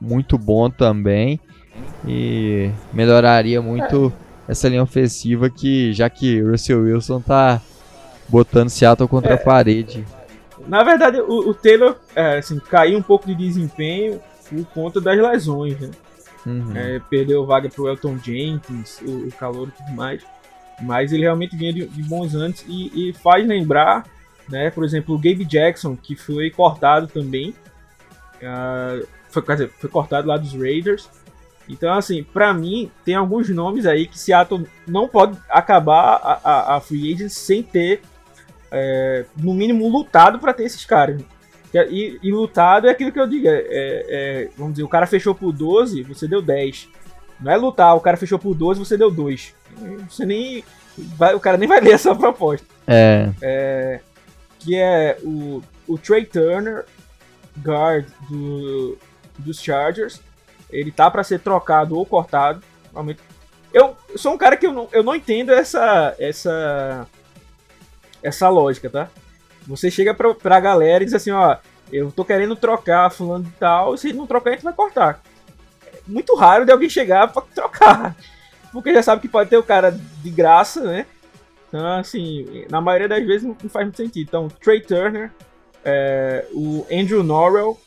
[0.00, 1.40] muito bom também.
[2.06, 4.12] E melhoraria muito
[4.48, 4.52] é.
[4.52, 7.60] essa linha ofensiva que, já que Russell Wilson tá
[8.28, 9.34] botando Seattle contra é.
[9.34, 10.04] a parede.
[10.66, 15.18] Na verdade, o, o Taylor é, assim, caiu um pouco de desempenho por conta das
[15.18, 15.90] lesões, né?
[16.44, 16.76] Uhum.
[16.76, 20.22] É, perdeu vaga pro Elton Jenkins, o, o calor e tudo mais.
[20.80, 24.04] Mas ele realmente vinha de, de bons antes e, e, faz lembrar,
[24.48, 27.54] né, por exemplo, o Gabe Jackson, que foi cortado também.
[28.36, 31.08] Uh, foi, quer dizer, foi cortado lá dos Raiders.
[31.68, 36.76] Então, assim, para mim, tem alguns nomes aí que Seattle não pode acabar a, a,
[36.76, 38.02] a free agent sem ter,
[38.70, 41.22] é, no mínimo, lutado para ter esses caras.
[41.72, 43.46] E, e, lutado é aquilo que eu digo.
[43.48, 46.88] É, é, vamos dizer, o cara fechou por 12, você deu 10.
[47.40, 49.54] Não é lutar, o cara fechou por 12, você deu 2.
[50.10, 50.62] Você nem.
[51.16, 52.66] Vai, o cara nem vai ler essa proposta.
[52.86, 53.30] É.
[53.40, 54.00] é
[54.62, 56.86] que é o, o Trey Turner,
[57.58, 58.96] guard do,
[59.38, 60.20] dos Chargers.
[60.70, 62.62] Ele tá para ser trocado ou cortado.
[62.92, 63.20] Realmente.
[63.72, 67.06] Eu sou um cara que eu não, eu não entendo essa, essa,
[68.22, 69.08] essa lógica, tá?
[69.66, 71.56] Você chega pra, pra galera e diz assim, ó,
[71.90, 75.22] eu tô querendo trocar fulano de tal, se não trocar a gente vai cortar.
[75.86, 78.16] É muito raro de alguém chegar pra trocar.
[78.72, 81.06] Porque já sabe que pode ter o cara de graça, né?
[81.72, 84.28] Então, assim, na maioria das vezes não faz muito sentido.
[84.28, 85.30] Então, Trey Turner,
[85.82, 87.80] é, o Andrew Norrell,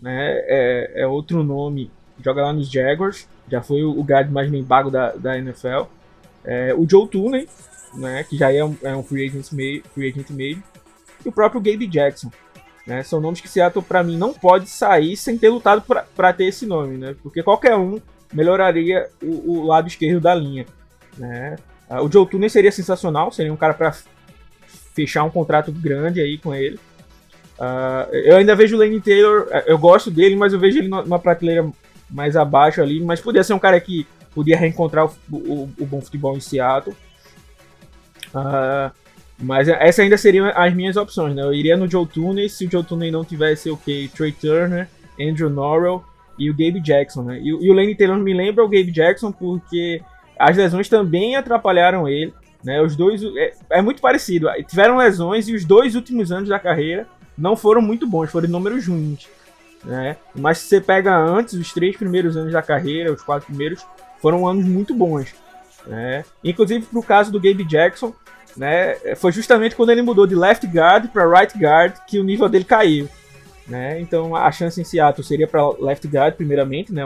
[0.00, 1.90] né, é, é, outro nome,
[2.24, 5.86] joga lá nos Jaguars, já foi o guard mais bem pago da, da NFL.
[6.44, 7.48] É, o Joe Tooney,
[7.94, 10.62] né, que já é um, é um free agent meio, free agent meio
[11.24, 12.30] e o próprio Gabe Jackson.
[12.86, 13.02] Né?
[13.02, 16.64] São nomes que Seattle, para mim, não pode sair sem ter lutado para ter esse
[16.64, 17.14] nome, né?
[17.22, 18.00] Porque qualquer um
[18.32, 20.66] melhoraria o, o lado esquerdo da linha.
[21.16, 21.56] Né?
[21.92, 23.94] Ah, o Joe Tooney seria sensacional, seria um cara para
[24.94, 26.76] fechar um contrato grande aí com ele.
[27.58, 30.88] Uh, eu ainda vejo o Lane Taylor, eh, eu gosto dele, mas eu vejo ele
[30.88, 31.70] numa prateleira
[32.08, 36.00] mais abaixo ali, mas podia ser um cara que podia reencontrar o, o, o bom
[36.00, 36.96] futebol em Seattle.
[38.34, 38.90] Uh,
[39.38, 41.42] mas essa ainda seriam as minhas opções, né?
[41.42, 44.88] Eu iria no Joe Tooney, se o Joe Tooney não tivesse o okay, Trey Turner,
[45.20, 46.02] Andrew Norrell
[46.38, 47.38] e o Gabe Jackson, né?
[47.38, 50.00] E, e o Lane Taylor me lembra o Gabe Jackson porque
[50.38, 52.32] as lesões também atrapalharam ele,
[52.64, 52.80] né?
[52.80, 54.48] Os dois é, é, muito parecido.
[54.66, 58.86] Tiveram lesões e os dois últimos anos da carreira não foram muito bons, foram números
[58.86, 59.28] ruins,
[59.84, 60.16] né?
[60.34, 63.84] Mas se você pega antes, os três primeiros anos da carreira, os quatro primeiros,
[64.20, 65.34] foram anos muito bons,
[65.86, 66.24] né?
[66.44, 68.14] Inclusive pro caso do Gabe Jackson,
[68.56, 68.94] né?
[69.16, 72.64] Foi justamente quando ele mudou de left guard para right guard que o nível dele
[72.64, 73.08] caiu,
[73.66, 74.00] né?
[74.00, 77.02] Então a chance em Seattle seria para left guard primeiramente, né?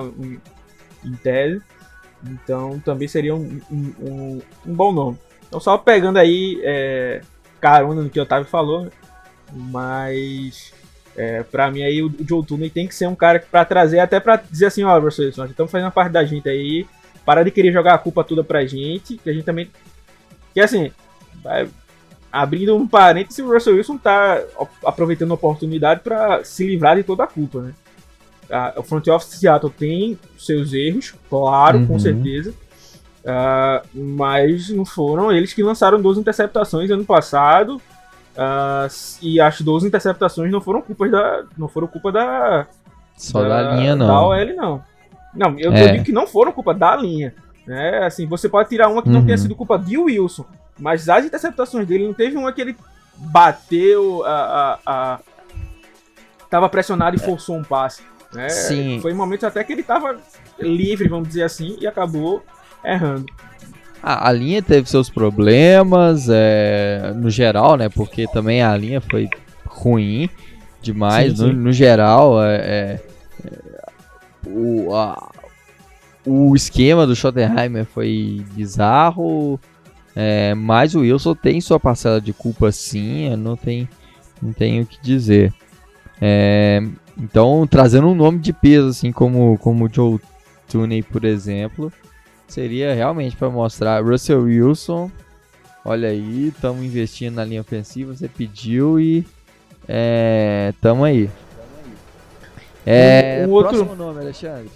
[1.05, 1.63] Em tese.
[2.25, 5.19] Então também seria um, um, um, bom nome.
[5.47, 7.21] Então só pegando aí é,
[7.61, 8.89] carona no que o Otávio falou,
[9.53, 10.73] mas
[11.17, 14.19] é, para mim aí o, Joe Tooney tem que ser um cara para trazer até
[14.21, 16.87] para dizer assim, ó, vocês estamos fazendo parte da gente aí,
[17.25, 19.71] para de querer jogar a culpa toda pra gente, que a gente também
[20.53, 20.91] que assim,
[22.33, 24.43] abrindo um parênteses, o Russell Wilson tá
[24.85, 27.75] aproveitando a oportunidade para se livrar de toda a culpa, né?
[28.77, 31.87] O front office de Seattle tem seus erros, claro, uhum.
[31.87, 32.55] com certeza.
[33.27, 37.81] Uh, mas não foram eles que lançaram 12 interceptações ano passado.
[38.37, 38.87] Uh,
[39.21, 41.45] e as 12 interceptações não foram culpa da.
[41.59, 42.67] Não foram culpa da.
[43.17, 44.07] Só da, da linha, não.
[44.07, 44.85] Da OL, não.
[45.35, 45.93] Não, eu, é.
[45.93, 47.35] digo que não foram culpa da linha.
[47.67, 48.05] Né?
[48.05, 49.15] Assim, você pode tirar uma que uhum.
[49.15, 50.47] não tenha sido culpa de Wilson.
[50.79, 52.77] Mas as interceptações dele, não teve uma que ele
[53.17, 55.21] bateu, a, a, a...
[56.49, 58.03] tava pressionado e forçou um passe.
[58.33, 58.49] Né?
[58.49, 58.99] Sim.
[59.01, 60.17] Foi em momentos até que ele tava
[60.59, 62.43] livre, vamos dizer assim, e acabou
[62.85, 63.27] errando.
[64.03, 67.89] A, a linha teve seus problemas, é, no geral, né?
[67.89, 69.29] Porque também a linha foi
[69.65, 70.29] ruim
[70.81, 71.33] demais.
[71.33, 71.53] Sim, sim.
[71.53, 73.01] No, no, geral, é, é,
[74.47, 75.31] o, a,
[76.25, 79.59] o esquema do Schottenheimer foi bizarro.
[80.15, 83.87] É, mas o Wilson tem sua parcela de culpa sim, não tem,
[84.41, 85.53] não tenho o que dizer.
[86.21, 86.83] É,
[87.19, 90.21] então, trazendo um nome de peso, assim como, como o Joe
[90.69, 91.93] Tooney, por exemplo,
[92.47, 95.11] seria realmente para mostrar Russell Wilson.
[95.85, 99.25] Olha aí, estamos investindo na linha ofensiva, você pediu e
[100.69, 101.31] estamos é, aí.
[102.85, 104.71] É, um, um outro nome, Alexandre.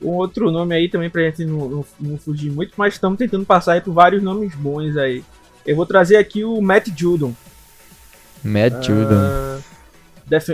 [0.00, 3.44] Um outro nome aí também pra gente não, não, não fugir muito, mas estamos tentando
[3.44, 5.24] passar aí por vários nomes bons aí.
[5.66, 7.34] Eu vou trazer aqui o Matt Judon.
[8.42, 9.14] Matt Judon.
[9.14, 9.77] Uh,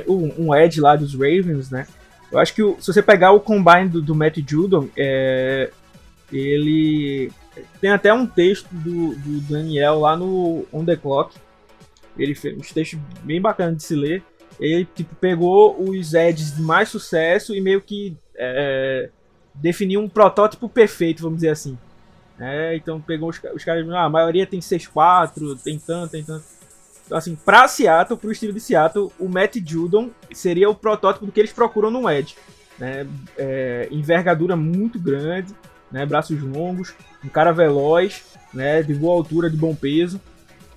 [0.09, 1.87] um, um edge lá dos Ravens, né?
[2.31, 5.71] Eu acho que se você pegar o combine do, do Matt Judon, é,
[6.33, 7.31] ele
[7.81, 11.37] tem até um texto do, do, Daniel lá no On The Clock.
[12.19, 14.23] Ele fez um texto bem bacana de se ler.
[14.59, 19.11] Ele tipo, pegou os edges de mais sucesso e meio que é,
[19.55, 21.79] definiu um protótipo perfeito, vamos dizer assim.
[22.39, 26.45] É, então pegou os, os caras, ah, a maioria tem 6-4, tem tanto, tem tanto.
[27.11, 31.41] Assim, pra Seattle, pro estilo de Seattle, o Matt Judon seria o protótipo do que
[31.41, 32.35] eles procuram no Edge.
[32.79, 33.07] Né?
[33.37, 35.55] É, envergadura muito grande,
[35.93, 36.07] né?
[36.07, 38.83] braços longos, um cara veloz, né?
[38.83, 40.21] de boa altura, de bom peso.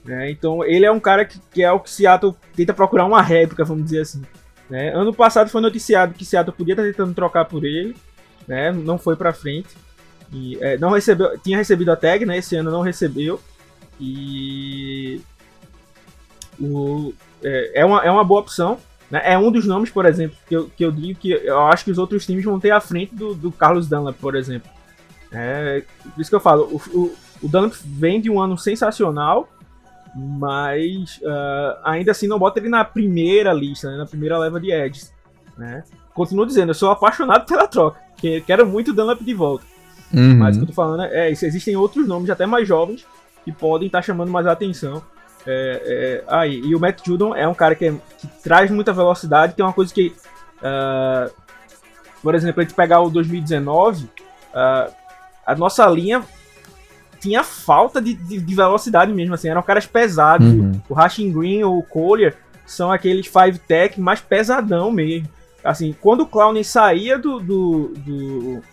[0.04, 0.30] Né?
[0.30, 3.64] Então ele é um cara que, que, é o que Seattle tenta procurar uma réplica,
[3.64, 4.22] vamos dizer assim.
[4.70, 4.94] Né?
[4.94, 7.96] Ano passado foi noticiado que Seattle podia estar tentando trocar por ele,
[8.48, 8.72] né?
[8.72, 9.70] não foi para frente.
[10.32, 12.38] E, é, não recebeu, tinha recebido a tag, né?
[12.38, 13.40] esse ano não recebeu.
[14.00, 15.22] E
[16.60, 18.78] o, é, é, uma, é uma boa opção.
[19.10, 19.22] Né?
[19.24, 21.92] É um dos nomes, por exemplo, que eu, que eu digo que eu acho que
[21.92, 24.70] os outros times vão ter à frente do, do Carlos Dunlap, por exemplo.
[25.32, 29.50] É, por isso que eu falo, o, o, o Dunlap vem de um ano sensacional,
[30.16, 33.98] mas uh, ainda assim não bota ele na primeira lista, né?
[33.98, 35.14] na primeira leva de Edges.
[35.58, 35.84] Né?
[36.14, 39.66] Continuo dizendo, eu sou apaixonado pela troca, que quero muito o Dunlap de volta.
[40.14, 40.38] Uhum.
[40.38, 43.06] Mas o que eu tô falando é, é existem outros nomes, até mais jovens,
[43.44, 45.04] que podem estar tá chamando mais a atenção.
[45.50, 48.92] É, é, aí, e o Matt Judon é um cara que, é, que traz muita
[48.92, 50.14] velocidade, que é uma coisa que,
[50.58, 51.34] uh,
[52.22, 54.10] por exemplo, a gente pegar o 2019, uh,
[54.54, 54.92] ah,
[55.46, 56.22] a nossa linha
[57.22, 60.46] tinha falta de, de, de, velocidade mesmo, assim, eram caras pesados.
[60.46, 60.82] Uhum.
[60.90, 62.36] O Rashing Green ou o Collier
[62.66, 65.30] são aqueles five tech mais pesadão mesmo.
[65.64, 68.64] Assim, quando o Clown saía do, do, do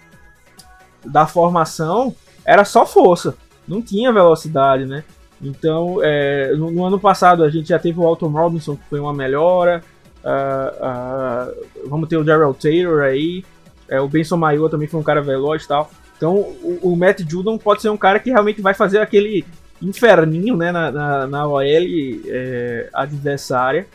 [1.05, 2.15] da formação,
[2.45, 5.05] era só força, não tinha velocidade, né?
[5.45, 8.99] Então, é, no, no, ano passado a gente já teve o Alton Robinson, que foi
[8.99, 9.83] uma melhora.
[10.25, 13.45] Uh, uh, vamos ter o Daryl Taylor aí.
[13.89, 15.91] É, o Benson Maior também foi um cara veloz e tal.
[16.17, 19.45] Então, o, o, Matt Judon pode ser um cara que realmente vai fazer aquele
[19.83, 23.87] inferninho né, na, na, na OL é, adversária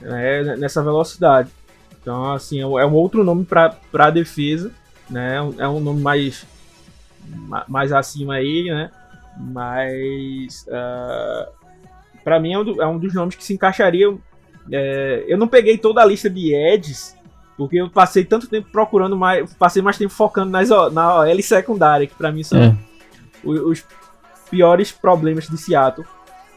[0.00, 1.50] né, nessa velocidade.
[2.00, 4.72] Então, assim, é um é outro nome para a defesa.
[5.08, 6.44] Né, é um nome mais,
[7.68, 8.90] mais acima aí, né?
[9.38, 11.50] Mas uh,
[12.24, 14.12] para mim é um, do, é um, dos nomes que se encaixaria.
[14.72, 17.16] É, eu não peguei toda a lista de Eds,
[17.56, 19.54] porque eu passei tanto tempo procurando mais.
[19.54, 22.76] Passei mais tempo focando nas, na OL secundária, que para mim são é.
[23.44, 23.84] os, os,
[24.50, 26.06] piores problemas de Seattle.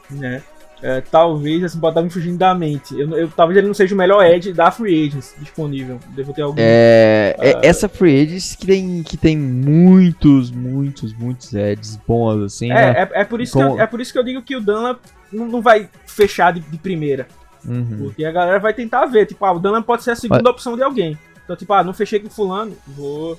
[0.10, 0.44] Né?
[0.82, 2.98] É, talvez assim, pode estar me fugindo da mente.
[2.98, 6.00] Eu, eu, talvez ele não seja o melhor Edge da Free Agents disponível.
[6.16, 6.56] Devo ter algum.
[6.58, 12.72] É, uh, essa Free Agents que tem, que tem muitos, muitos, muitos Edges bons, assim.
[12.72, 13.10] É, né?
[13.14, 13.60] é, é, por isso Com...
[13.60, 15.00] que eu, é por isso que eu digo que o Dunlap
[15.32, 17.28] não, não vai fechar de, de primeira.
[17.66, 17.98] Uhum.
[18.04, 19.26] Porque a galera vai tentar ver.
[19.26, 20.52] Tipo, ah, o Dunlap pode ser a segunda Mas...
[20.52, 21.18] opção de alguém.
[21.44, 23.38] Então, tipo, ah, não fechei com fulano, vou.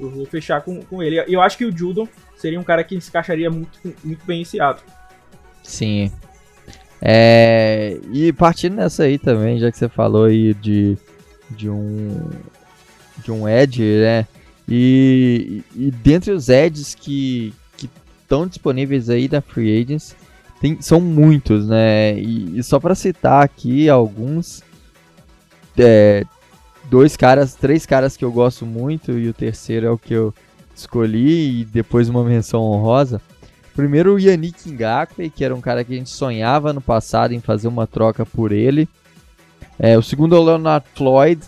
[0.00, 1.22] Eu vou fechar com, com ele.
[1.28, 4.60] Eu acho que o Judon seria um cara que se encaixaria muito, muito bem esse
[4.60, 4.82] ato.
[5.62, 6.10] Sim,
[7.06, 10.96] é, e partindo nessa aí também, já que você falou aí de,
[11.50, 12.30] de um
[13.22, 14.26] de um Edge, né?
[14.66, 17.52] E, e, dentre os Edges que
[18.22, 20.16] estão disponíveis aí da Free Agents,
[20.58, 22.18] tem, são muitos, né?
[22.18, 24.62] E, e só para citar aqui alguns,
[25.76, 26.24] é,
[26.88, 30.32] dois caras, três caras que eu gosto muito e o terceiro é o que eu
[30.74, 33.20] escolhi e depois uma menção honrosa.
[33.74, 37.40] Primeiro o Yannick Ngakwe, que era um cara que a gente sonhava no passado em
[37.40, 38.88] fazer uma troca por ele.
[39.78, 41.42] É, o segundo é o Leonard Floyd,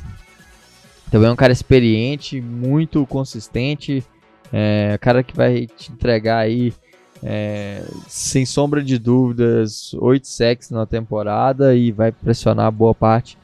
[1.10, 4.04] também é um cara experiente, muito consistente,
[4.52, 6.72] é, cara que vai te entregar aí,
[7.22, 13.38] é, sem sombra de dúvidas, 8 sacks na temporada e vai pressionar boa parte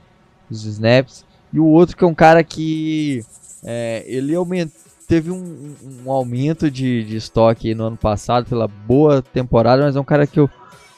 [0.50, 1.24] dos snaps.
[1.52, 3.24] E o outro que é um cara que
[3.64, 4.72] é, ele aumenta,
[5.12, 10.00] teve um, um aumento de, de estoque no ano passado pela boa temporada, mas é
[10.00, 10.48] um cara que eu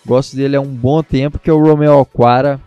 [0.07, 2.61] gosto dele há um bom tempo, que é o Romeo Aquara.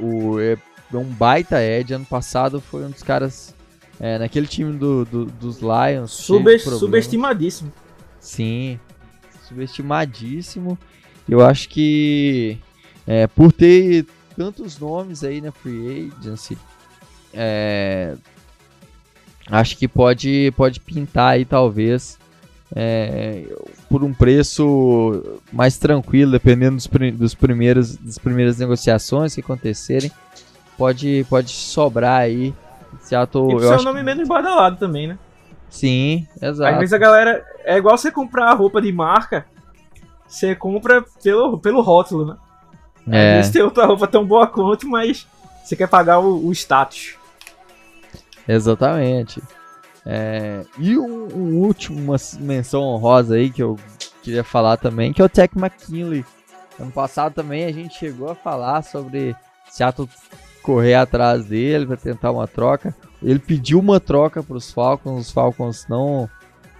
[0.00, 0.56] O, é,
[0.90, 1.92] é um baita Ed.
[1.92, 3.54] Ano passado foi um dos caras
[4.00, 6.10] é, naquele time do, do dos Lions.
[6.10, 7.70] Sub, subestimadíssimo.
[8.18, 8.80] Sim,
[9.46, 10.78] subestimadíssimo.
[11.28, 12.56] Eu acho que
[13.06, 16.56] é, por ter tantos nomes aí na Free Agency,
[17.34, 18.16] é,
[19.50, 22.18] acho que pode, pode pintar aí talvez
[22.74, 23.44] é,
[23.88, 30.10] por um preço mais tranquilo, dependendo dos, dos primeiros, das primeiras negociações que acontecerem,
[30.76, 32.54] pode, pode sobrar aí.
[33.00, 35.18] Seattle, e ser um nome menos badalado também, né?
[35.68, 36.72] Sim, exato.
[36.72, 37.44] Às vezes a galera.
[37.64, 39.44] É igual você comprar roupa de marca,
[40.26, 42.36] você compra pelo, pelo rótulo, né?
[43.08, 43.30] É.
[43.30, 45.26] Às vezes tem outra roupa tão boa quanto, mas
[45.62, 47.14] você quer pagar o, o status.
[48.48, 49.42] Exatamente.
[50.04, 53.76] É, e um, um, último, uma menção honrosa aí que eu
[54.22, 56.24] queria falar também, que é o Tech McKinley.
[56.78, 59.34] Ano passado também a gente chegou a falar sobre
[59.68, 60.08] Seattle
[60.62, 62.94] correr atrás dele para tentar uma troca.
[63.22, 66.28] Ele pediu uma troca para os Falcons, os Falcons não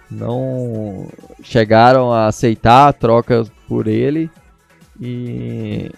[0.09, 1.07] não
[1.43, 4.31] chegaram a aceitar a troca por ele
[5.01, 5.91] e,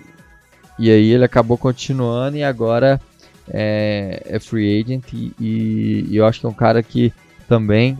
[0.80, 3.00] e aí ele acabou continuando e agora
[3.52, 7.14] é, é free agent e, e, e, eu acho que é um cara que
[7.48, 7.98] também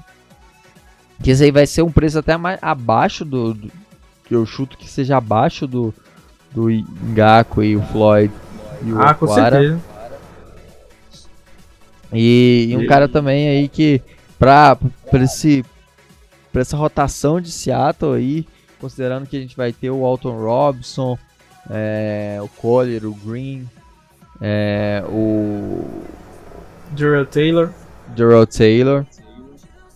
[1.22, 3.72] que esse aí vai ser um preço até mais abaixo do, do
[4.26, 5.94] que eu chuto que seja abaixo do
[6.52, 6.68] do
[7.14, 8.34] Ngaku e o Floyd
[8.84, 9.80] e o ah, com certeza.
[12.12, 14.02] E, e um cara também aí que
[14.38, 14.78] para
[15.22, 15.64] esse
[16.52, 18.48] para essa rotação de Seattle aí,
[18.80, 21.18] considerando que a gente vai ter o Alton Robson,
[21.70, 23.70] é, o Collier, o Green,
[24.42, 25.86] é, o
[26.96, 27.70] Gerald Taylor,
[28.16, 29.06] Gerald Taylor,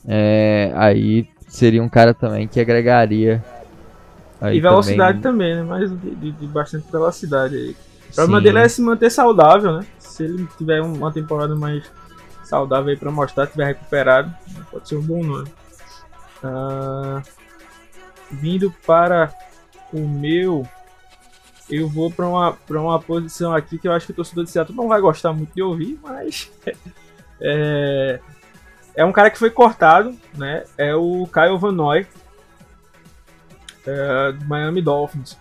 [0.08, 3.44] é, aí seria um cara também que agregaria.
[4.52, 5.70] e velocidade também, também né?
[5.70, 7.76] Mais de, de, bastante velocidade aí.
[8.12, 9.86] O problema dele é se manter saudável, né?
[9.98, 11.84] Se ele tiver uma temporada mais
[12.44, 14.32] saudável aí pra mostrar, tiver recuperado,
[14.70, 15.50] pode ser um bom nome.
[16.44, 17.22] Uh,
[18.32, 19.34] vindo para
[19.92, 20.68] o meu,
[21.70, 24.76] eu vou para uma, uma posição aqui que eu acho que o torcedor de Seattle
[24.76, 26.52] não vai gostar muito de ouvir, mas
[27.42, 28.20] é,
[28.96, 30.64] é um cara que foi cortado, né?
[30.78, 32.06] É o Kyle Van Noy,
[33.86, 35.34] é, do Miami Dolphins.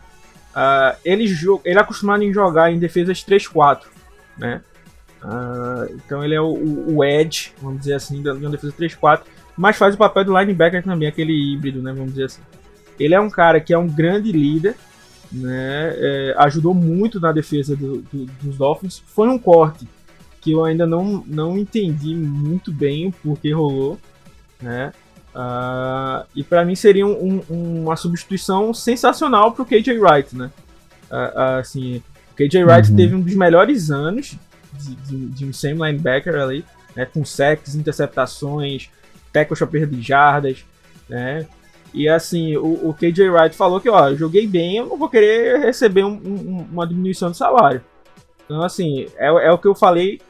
[0.52, 1.24] Uh, ele,
[1.64, 3.84] ele é acostumado em jogar em defesas 3-4,
[4.36, 4.60] né?
[5.22, 9.22] Uh, então ele é o, o, Edge, vamos dizer assim, de uma defesa 3-4,
[9.56, 11.92] mas faz o papel do linebacker também, aquele híbrido, né?
[11.92, 12.42] Vamos dizer assim.
[12.98, 14.76] Ele é um cara que é um grande líder,
[15.32, 15.94] né?
[15.96, 19.02] É, ajudou muito na defesa do, do, dos Dolphins.
[19.06, 19.88] Foi um corte
[20.40, 23.98] que eu ainda não, não entendi muito bem o porquê rolou,
[24.60, 24.92] né?
[25.34, 30.50] Uh, e para mim seria um, um, uma substituição sensacional para o KJ Wright, né?
[31.10, 32.02] Uh, assim,
[32.32, 32.96] o KJ Wright uhum.
[32.96, 34.36] teve um dos melhores anos
[34.74, 36.64] de, de, de um same linebacker ali,
[36.94, 37.06] né?
[37.06, 38.90] Com sacks, interceptações,
[39.32, 40.64] tackles para perda de jardas,
[41.08, 41.46] né?
[41.92, 45.58] E assim, o, o, KJ Wright falou que, ó, joguei bem, eu não vou querer
[45.60, 47.82] receber um, um, uma diminuição de salário.
[48.44, 50.20] Então, assim, é, é o que eu falei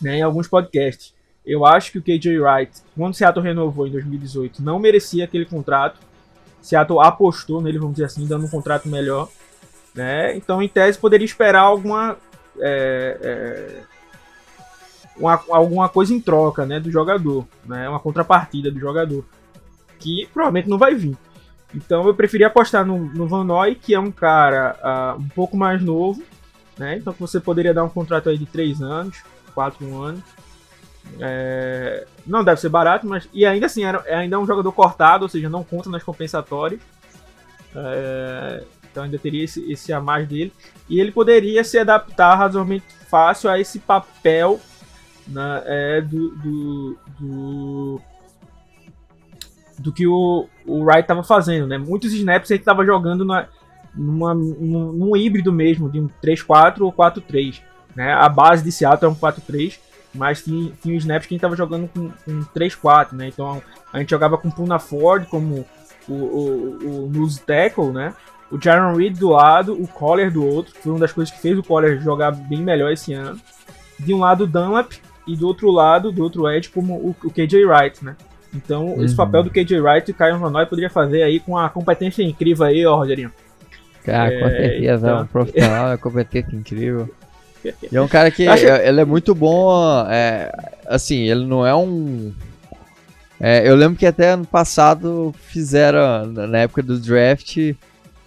[0.00, 1.14] né, em alguns podcasts.
[1.46, 5.46] Eu acho que o KJ Wright, quando o Seattle renovou em 2018, não merecia aquele
[5.46, 5.98] contrato.
[6.60, 9.28] Seattle apostou nele, vamos dizer assim, dando um contrato melhor.
[9.94, 10.36] Né?
[10.36, 12.16] Então, em tese, poderia esperar alguma,
[12.60, 13.82] é, é,
[15.16, 17.88] uma, alguma coisa em troca né, do jogador, né?
[17.88, 19.24] uma contrapartida do jogador,
[19.98, 21.16] que provavelmente não vai vir.
[21.74, 25.56] Então, eu preferia apostar no, no Van Noy, que é um cara uh, um pouco
[25.56, 26.22] mais novo,
[26.78, 26.96] né?
[26.96, 29.22] então você poderia dar um contrato aí de 3 anos,
[29.54, 30.24] 4 anos
[31.20, 33.28] é, não deve ser barato, mas.
[33.32, 36.02] E ainda assim, era, é ainda é um jogador cortado, ou seja, não conta nas
[36.02, 36.80] compensatórias.
[37.74, 40.52] É, então ainda teria esse, esse a mais dele.
[40.88, 44.60] E ele poderia se adaptar razoavelmente fácil a esse papel
[45.26, 48.00] né, é, do, do, do,
[49.78, 51.66] do, que o, o Wright estava fazendo.
[51.66, 51.78] Né?
[51.78, 53.46] Muitos snaps ele estava jogando na,
[53.94, 57.62] numa, num, num híbrido mesmo, de um 3-4 ou 4-3.
[57.94, 58.12] Né?
[58.12, 59.78] A base de Seattle é um 4-3
[60.14, 63.28] mas tinha, tinha snaps que a gente tava jogando com, com 3-4, né?
[63.28, 63.62] Então
[63.92, 65.66] a gente jogava com Puna Ford como
[66.08, 68.14] o, o, o nose tackle, né?
[68.50, 71.40] O Jaron Reed do lado, o Collar do outro, que foi uma das coisas que
[71.40, 73.38] fez o Collar jogar bem melhor esse ano.
[73.98, 74.92] De um lado o Dunlap
[75.26, 78.16] e do outro lado, do outro edge, como o, o KJ Wright, né?
[78.54, 79.04] Então uhum.
[79.04, 81.68] esse papel do KJ Wright e o Kyle Van Noy poderia fazer aí com a
[81.68, 83.32] competência incrível aí, ó, Rogerinho.
[84.04, 85.22] Cara, é, com certeza, então...
[85.22, 87.08] um profissional, uma competência incrível.
[87.64, 88.66] E é um cara que Acho...
[88.66, 89.70] É, ele é muito bom,
[90.08, 90.50] é,
[90.86, 92.32] assim, ele não é um...
[93.40, 97.56] É, eu lembro que até ano passado fizeram, na época do draft,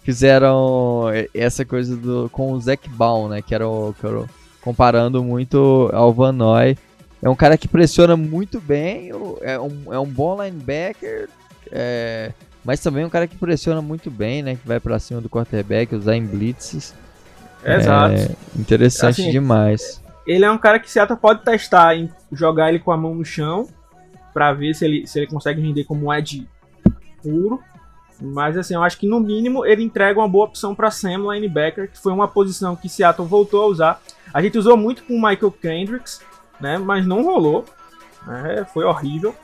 [0.03, 4.29] fizeram essa coisa do, com o Zac Baum, né, que era, o, que era o,
[4.61, 6.77] comparando muito ao Van Noy.
[7.21, 9.09] É um cara que pressiona muito bem,
[9.41, 11.29] é um, é um bom linebacker,
[11.71, 12.31] é,
[12.65, 15.29] mas também é um cara que pressiona muito bem, né, que vai para cima do
[15.29, 16.95] quarterback, usar em blitzes.
[17.63, 18.15] Exato.
[18.15, 20.01] É interessante assim, demais.
[20.25, 23.23] Ele é um cara que Seattle pode testar em jogar ele com a mão no
[23.23, 23.67] chão
[24.33, 26.47] para ver se ele, se ele consegue render como um edge
[27.21, 27.59] puro.
[28.19, 31.89] Mas assim, eu acho que no mínimo ele entrega uma boa opção para Sam linebacker,
[31.89, 34.01] que foi uma posição que Seattle voltou a usar.
[34.31, 36.21] A gente usou muito com o Michael Kendricks,
[36.61, 36.77] né?
[36.77, 37.65] Mas não rolou.
[38.25, 39.35] Né, foi horrível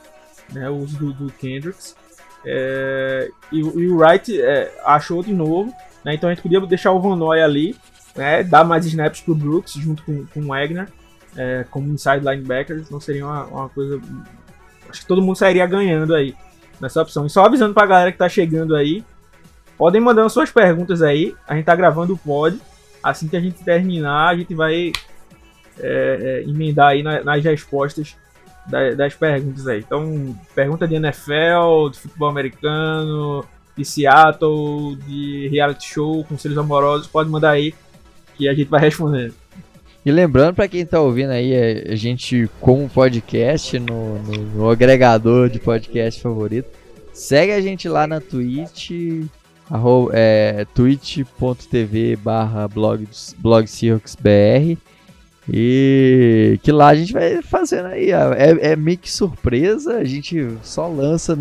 [0.52, 1.96] né, o uso do, do Kendricks.
[2.44, 5.74] É, e, e, o Wright é, achou de novo.
[6.04, 6.14] Né?
[6.14, 7.76] Então a gente podia deixar o Van Noy ali,
[8.16, 8.42] né?
[8.42, 10.88] dar mais snaps pro Brooks junto com, com o Wagner,
[11.36, 12.90] é, como inside linebackers.
[12.90, 14.00] Não seria uma, uma coisa.
[14.88, 16.34] Acho que todo mundo sairia ganhando aí
[16.80, 17.26] nessa opção.
[17.26, 19.04] E só avisando pra galera que tá chegando aí,
[19.76, 21.34] podem mandando suas perguntas aí.
[21.46, 22.58] A gente tá gravando o pod.
[23.02, 24.92] Assim que a gente terminar, a gente vai
[25.80, 28.16] é, é, emendar aí na, nas respostas
[28.66, 29.80] das, das perguntas aí.
[29.80, 33.44] Então, pergunta de NFL, de futebol americano,
[33.76, 37.74] de Seattle, de reality show, conselhos amorosos, pode mandar aí
[38.36, 39.34] que a gente vai respondendo.
[40.04, 41.54] E lembrando para quem tá ouvindo aí,
[41.86, 46.68] a gente com podcast no, no, no, agregador de podcast favorito,
[47.12, 48.90] segue a gente lá na Twitch,
[50.12, 53.06] é, twitch.tv barra blog,
[55.50, 60.48] e que lá a gente vai fazendo aí, é, é meio que surpresa, a gente
[60.62, 61.38] só lança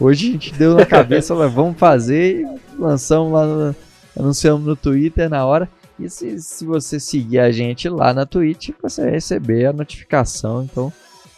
[0.00, 2.46] Hoje a gente deu na cabeça, vamos fazer,
[2.78, 3.74] lançamos lá,
[4.18, 5.68] anunciamos no Twitter na hora.
[5.98, 10.62] E se, se você seguir a gente lá na Twitch, você vai receber a notificação.
[10.62, 10.90] Então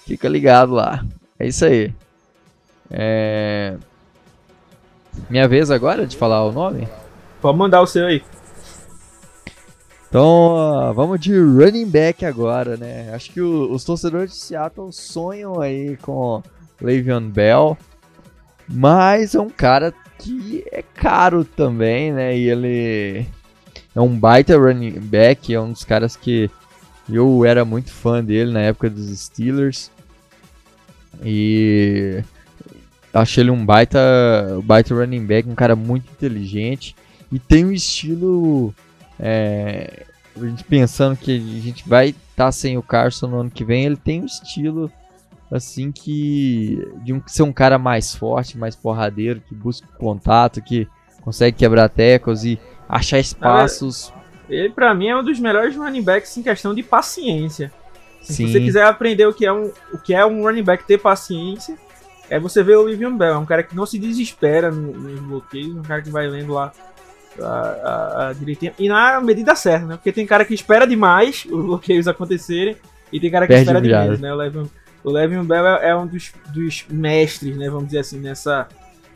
[0.06, 1.04] fica ligado lá.
[1.40, 1.92] É isso aí.
[2.88, 3.74] É...
[5.28, 6.86] Minha vez agora de falar o nome?
[7.40, 8.22] Pode mandar o seu aí.
[10.12, 13.10] Então, vamos de running back agora, né?
[13.14, 16.42] Acho que o, os torcedores de Seattle sonham aí com
[16.82, 17.78] Le'Veon Bell.
[18.68, 22.36] Mas é um cara que é caro também, né?
[22.36, 23.26] E ele
[23.96, 26.50] é um baita running back, é um dos caras que
[27.08, 29.90] eu era muito fã dele na época dos Steelers.
[31.24, 32.22] E
[33.14, 33.98] achei ele um baita,
[34.62, 36.94] baita running back, um cara muito inteligente
[37.32, 38.74] e tem um estilo.
[39.24, 40.04] É,
[40.36, 43.64] a gente pensando que a gente vai estar tá sem o Carson no ano que
[43.64, 44.90] vem, ele tem um estilo
[45.50, 50.88] assim que de um, ser um cara mais forte, mais porradeiro, que busca contato, que
[51.20, 52.58] consegue quebrar tecos e
[52.88, 54.12] achar espaços.
[54.48, 57.72] Ele para mim é um dos melhores running backs em questão de paciência.
[58.22, 58.46] Sim.
[58.46, 60.98] Se você quiser aprender o que é um o que é um running back ter
[60.98, 61.76] paciência,
[62.28, 65.76] é você ver o Livian Bell, é um cara que não se desespera nos bloqueios,
[65.76, 66.72] um cara que vai lendo lá
[67.40, 69.96] a, a, direitinho e na medida certa, né?
[69.96, 72.76] Porque tem cara que espera demais os bloqueios acontecerem
[73.12, 74.32] e tem cara que Perde espera demais, né?
[74.32, 74.66] O Le'Veon
[75.04, 77.68] o Le'Veon Bell é, é, um dos, dos mestres, né?
[77.68, 78.68] Vamos dizer assim, nessa,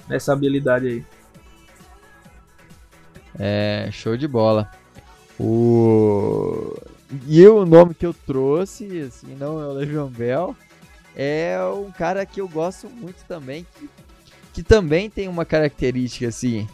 [0.08, 1.04] nessa habilidade aí.
[3.38, 4.70] É, show de bola.
[5.38, 6.76] O...
[7.26, 10.56] E o nome que eu trouxe, assim, não é o Le'Veon Bell,
[11.14, 13.88] é um cara que eu gosto muito também, que,
[14.54, 16.66] que também tem uma característica, assim,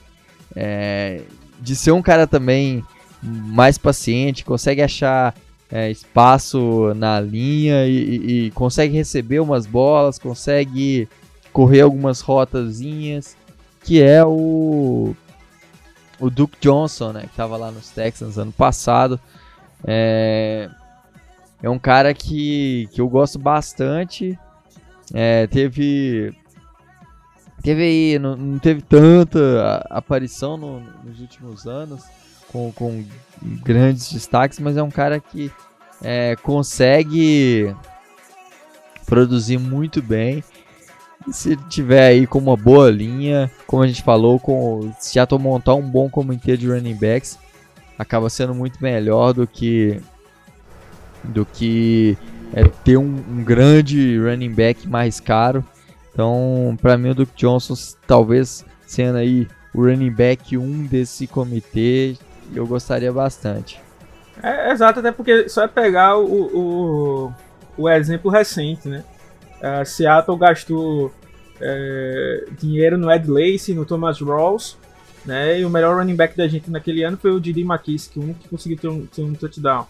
[0.55, 1.23] é,
[1.61, 2.85] de ser um cara também
[3.23, 5.35] mais paciente, consegue achar
[5.71, 11.09] é, espaço na linha e, e, consegue receber umas bolas, consegue
[11.53, 13.37] correr algumas rotazinhas,
[13.83, 15.15] que é o
[16.21, 19.19] o Duke Johnson, né, que estava lá nos Texans ano passado.
[19.85, 20.71] É,
[21.61, 24.39] é um cara que, que eu gosto bastante.
[25.13, 26.33] É, teve
[27.63, 32.03] teve aí, não, não teve tanta aparição no, nos últimos anos
[32.49, 33.05] com, com
[33.43, 35.51] grandes destaques, mas é um cara que
[36.03, 37.75] é, consegue
[39.07, 40.43] produzir muito bem.
[41.27, 45.27] E se tiver aí com uma boa linha, como a gente falou, com se já
[45.39, 47.39] montar um bom comitê de running backs,
[47.99, 50.01] acaba sendo muito melhor do que
[51.23, 52.19] do que
[52.53, 55.65] é, ter um, um, grande running back mais caro.
[56.13, 57.75] Então, para mim o Duke Johnson
[58.07, 62.17] talvez sendo aí o running back 1 desse comitê,
[62.55, 63.81] eu gostaria bastante.
[64.43, 67.35] É, exato, até porque só é pegar o, o,
[67.79, 69.05] o exemplo recente, né?
[69.61, 71.13] Uh, Seattle gastou
[71.61, 74.77] é, dinheiro no Ed Lacy, no Thomas Rawls,
[75.25, 75.61] né?
[75.61, 78.49] E o melhor running back da gente naquele ano foi o Didi o único que
[78.49, 79.87] conseguiu ter um, ter um touchdown.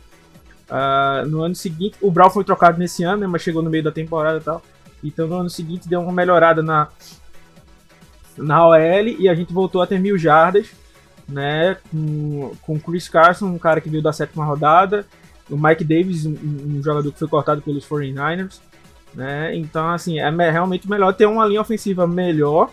[0.69, 3.83] Uh, no ano seguinte, o Brown foi trocado nesse ano, né, mas chegou no meio
[3.83, 4.63] da temporada e tal.
[5.03, 6.89] Então no ano seguinte deu uma melhorada na,
[8.37, 10.71] na OL e a gente voltou a ter mil jardas
[11.29, 11.77] né?
[11.91, 15.07] Com, com Chris Carson, um cara que veio da sétima rodada,
[15.51, 18.61] o Mike Davis, um, um jogador que foi cortado pelos 49ers,
[19.15, 19.57] né?
[19.57, 22.71] Então, assim, é realmente melhor ter uma linha ofensiva melhor,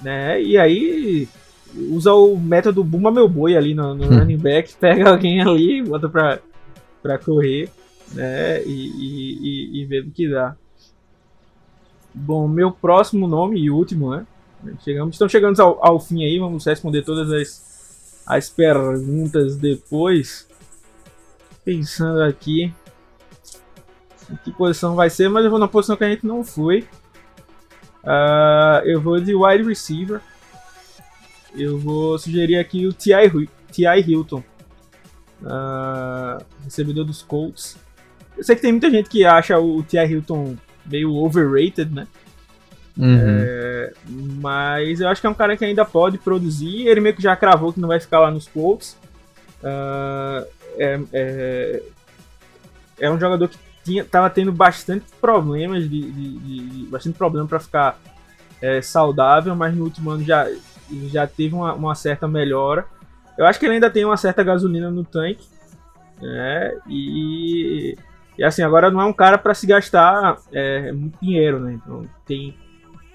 [0.00, 0.40] né?
[0.40, 1.28] E aí
[1.90, 6.08] usa o método Buma Meu Boi ali no, no running back, pega alguém ali, bota
[6.08, 6.38] pra,
[7.02, 7.68] pra correr,
[8.12, 8.62] né?
[8.64, 10.56] E, e, e, e vê o que dá.
[12.18, 14.26] Bom, meu próximo nome e último, né?
[14.82, 17.66] Chegamos, estão chegando ao, ao fim aí, vamos responder todas as
[18.26, 20.48] as perguntas depois.
[21.64, 22.72] Pensando aqui
[24.30, 26.80] em que posição vai ser, mas eu vou na posição que a gente não foi.
[28.02, 30.20] Uh, eu vou de wide receiver.
[31.54, 32.92] Eu vou sugerir aqui o.
[32.92, 34.00] T.I.
[34.00, 34.42] Hilton,
[35.42, 37.76] uh, recebedor dos Colts.
[38.36, 40.12] Eu sei que tem muita gente que acha o T.I.
[40.12, 40.56] Hilton
[40.88, 42.06] meio overrated, né?
[42.96, 43.18] Uhum.
[43.20, 43.92] É,
[44.40, 46.86] mas eu acho que é um cara que ainda pode produzir.
[46.86, 48.96] Ele meio que já cravou que não vai ficar lá nos Colts.
[49.62, 50.46] Uh,
[50.78, 51.82] é, é,
[53.00, 57.46] é, um jogador que tinha, tava tendo bastante problemas de, de, de, de bastante problema
[57.46, 57.98] para ficar
[58.60, 60.46] é, saudável, mas no último ano já,
[61.10, 62.86] já teve uma, uma, certa melhora.
[63.36, 65.46] Eu acho que ele ainda tem uma certa gasolina no tanque,
[66.20, 66.72] né?
[66.88, 67.96] E,
[68.38, 71.72] e assim agora não é um cara para se gastar é, muito dinheiro, né?
[71.74, 72.54] Então tem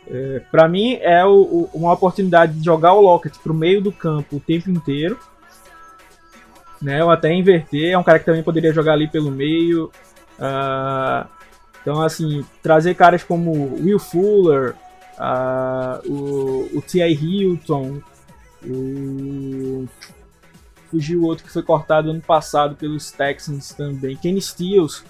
[0.08, 3.92] é, para mim é o, o, uma oportunidade de jogar o Lockett pro meio do
[3.92, 5.18] campo o tempo inteiro,
[6.82, 7.04] né?
[7.04, 7.92] Ou até inverter.
[7.92, 9.92] É um cara que também poderia jogar ali pelo meio.
[10.40, 11.28] Uh,
[11.82, 14.76] então, assim, trazer caras como Will Fuller,
[15.18, 17.14] uh, o, o T.I.
[17.14, 18.02] Hilton,
[18.66, 19.88] o.
[20.92, 25.04] Fugiu outro que foi cortado ano passado pelos Texans também, Kenny Stills,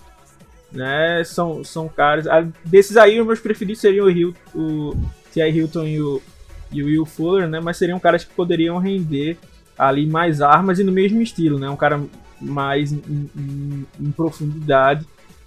[0.71, 1.23] né?
[1.25, 2.25] São, são caras.
[2.63, 4.95] Desses aí, os meus preferidos seriam o, Hill, o
[5.33, 5.49] T.I.
[5.49, 6.21] Hilton e o,
[6.71, 7.59] e o Will Fuller, né?
[7.59, 9.37] Mas seriam caras que poderiam render
[9.77, 11.67] ali mais armas e no mesmo estilo, né?
[11.67, 11.99] Um cara
[12.39, 13.01] mais em,
[13.35, 15.05] em, em profundidade.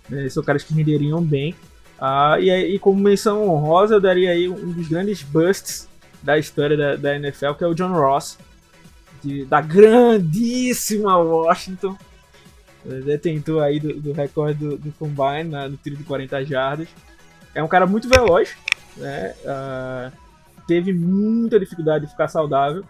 [0.09, 0.29] Né?
[0.29, 1.55] São caras que renderiam bem.
[2.01, 5.89] Ah, e, e como menção honrosa, eu daria aí um dos grandes busts
[6.23, 8.39] da história da, da NFL, que é o John Ross,
[9.25, 11.97] de, da grandíssima Washington.
[12.85, 16.89] Detentor aí do, do recorde do, do Combine na, no tiro de 40 jardas.
[17.55, 18.55] É um cara muito veloz,
[18.97, 19.35] né?
[19.43, 20.13] Uh,
[20.67, 22.85] teve muita dificuldade de ficar saudável.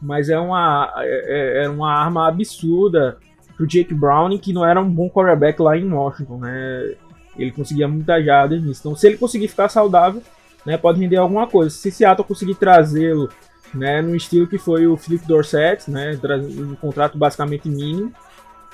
[0.00, 3.18] Mas é uma, é, é uma arma absurda
[3.56, 6.94] pro Jake Browning, que não era um bom quarterback lá em Washington, né?
[7.36, 8.80] Ele conseguia muitas jardas nisso.
[8.80, 10.22] Então, se ele conseguir ficar saudável,
[10.64, 11.70] né, pode render alguma coisa.
[11.70, 13.28] Se Seattle conseguir trazê-lo,
[13.74, 16.18] né, no estilo que foi o Philip Dorsett, né,
[16.58, 18.12] um contrato basicamente mínimo,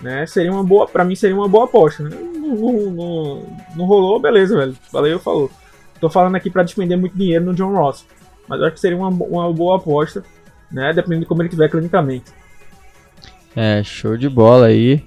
[0.01, 2.03] né, seria uma boa, para mim seria uma boa aposta.
[2.03, 2.11] Né?
[2.11, 4.77] Não, não, não, não, rolou, beleza, velho.
[4.93, 5.51] Valeu, falou.
[6.01, 8.07] Tô falando aqui para despender muito dinheiro no John Ross,
[8.49, 10.23] mas eu acho que seria uma, uma boa aposta,
[10.71, 12.33] né, dependendo de como ele estiver clinicamente.
[13.55, 15.05] É, show de bola aí.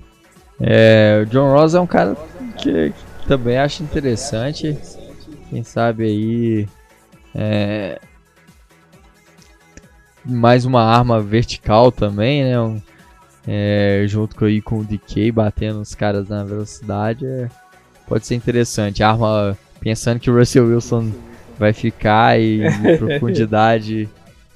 [0.60, 2.16] É, o John Ross é um cara
[2.58, 4.78] que, que também acho interessante.
[5.50, 6.68] Quem sabe aí.
[7.34, 8.00] É,
[10.26, 12.60] mais uma arma vertical também, né?
[12.60, 12.82] Um,
[13.48, 17.26] é, junto com, aí, com o DK batendo os caras na velocidade.
[17.26, 17.50] É,
[18.08, 19.04] pode ser interessante.
[19.04, 21.12] Arma pensando que o Russell Wilson
[21.58, 24.10] vai ficar e em profundidade.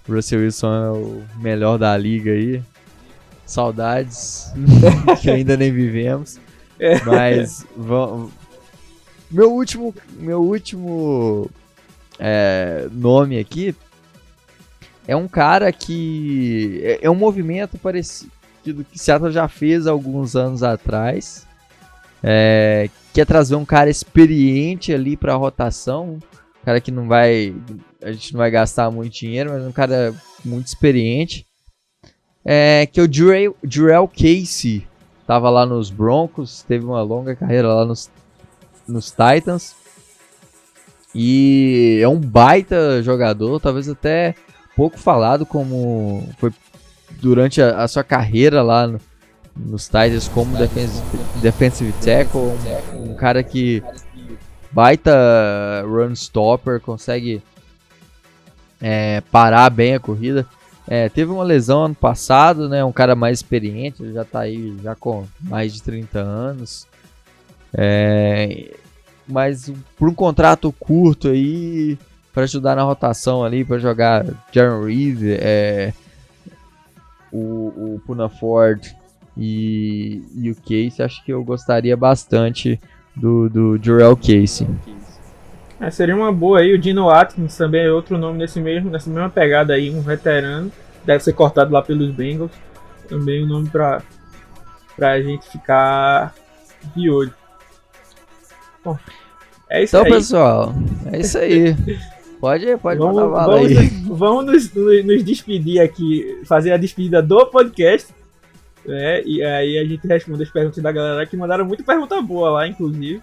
[0.07, 2.61] O Russell Wilson é o melhor da liga aí.
[3.45, 4.51] Saudades
[5.21, 6.39] que ainda nem vivemos.
[6.79, 7.01] É.
[7.03, 8.31] Mas vamos.
[9.29, 11.49] Meu último, meu último
[12.17, 13.75] é, nome aqui
[15.07, 18.31] é um cara que é, é um movimento parecido
[18.91, 21.47] que Seattle já fez alguns anos atrás.
[22.21, 27.55] É, quer trazer um cara experiente ali para a rotação, um cara que não vai,
[28.03, 31.47] a gente não vai gastar muito dinheiro, mas um cara muito experiente
[32.49, 34.87] é, que o Jurel, Jurel Casey
[35.27, 38.09] tava lá nos Broncos, teve uma longa carreira lá nos,
[38.87, 39.75] nos Titans.
[41.13, 44.33] E é um baita jogador, talvez até
[44.77, 46.53] pouco falado como foi
[47.19, 49.01] durante a, a sua carreira lá no,
[49.55, 51.03] nos Titans como defensive,
[51.41, 52.41] defensive tackle,
[52.93, 53.81] um, um, cara que
[54.71, 57.41] baita run stopper, consegue
[58.79, 60.45] é, parar bem a corrida.
[60.87, 62.85] É, teve uma lesão ano passado, né?
[62.85, 66.87] Um cara mais experiente, já tá aí já com mais de 30 anos.
[67.73, 68.73] É,
[69.27, 71.97] mas por um contrato curto aí,
[72.37, 75.91] para ajudar na rotação ali, para jogar Jaron Reed, é,
[77.31, 78.79] o, o Puna Ford
[79.35, 82.79] e, e o Case, acho que eu gostaria bastante
[83.15, 84.67] do, do Jorel Casey.
[85.79, 86.75] É, seria uma boa aí.
[86.75, 90.71] O Dino Atkins também é outro nome nesse mesmo, nessa mesma pegada aí, um veterano.
[91.03, 92.51] Deve ser cortado lá pelos Bengals.
[93.09, 94.03] Também um nome pra,
[94.95, 96.35] pra gente ficar
[96.95, 97.33] de olho.
[98.85, 98.95] Bom,
[99.67, 100.11] é isso então, aí.
[100.11, 100.75] pessoal,
[101.11, 101.75] é isso aí.
[102.39, 103.87] Pode, pode vamos, mandar bala vamos, aí.
[104.05, 108.13] Vamos nos, nos, nos, despedir aqui, fazer a despedida do podcast.
[108.85, 109.23] Né?
[109.23, 112.67] E aí a gente responde as perguntas da galera que mandaram muita pergunta boa lá,
[112.67, 113.21] inclusive.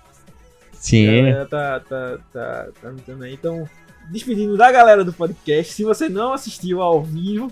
[0.72, 1.30] Sim.
[1.30, 2.92] A tá, tá, tá, tá
[3.22, 3.32] aí.
[3.32, 3.68] Então,
[4.10, 5.72] despedindo da galera do podcast.
[5.72, 7.50] Se você não assistiu ao vivo,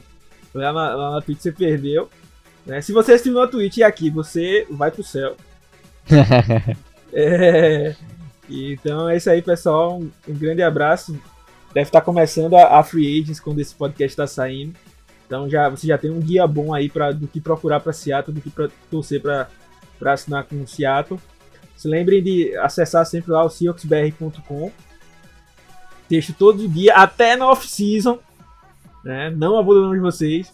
[0.54, 2.08] lá na, lá na Twitch você perdeu.
[2.66, 2.80] Né?
[2.80, 5.36] Se você assistiu na Twitch e aqui, você vai pro céu.
[7.12, 7.94] é,
[8.48, 9.98] então é isso aí, pessoal.
[9.98, 11.18] Um, um, grande abraço.
[11.74, 14.74] Deve estar começando a, a Free Agents quando esse podcast está saindo.
[15.26, 18.34] Então já você já tem um guia bom aí para do que procurar para Seattle,
[18.34, 19.48] do que para torcer para
[20.04, 21.18] assinar com o Seattle.
[21.76, 24.70] Se lembrem de acessar sempre lá o seahawksbr.com.
[26.08, 28.18] Texto todo dia, até na off-season.
[29.02, 29.30] Né?
[29.30, 30.52] Não abandonamos vocês.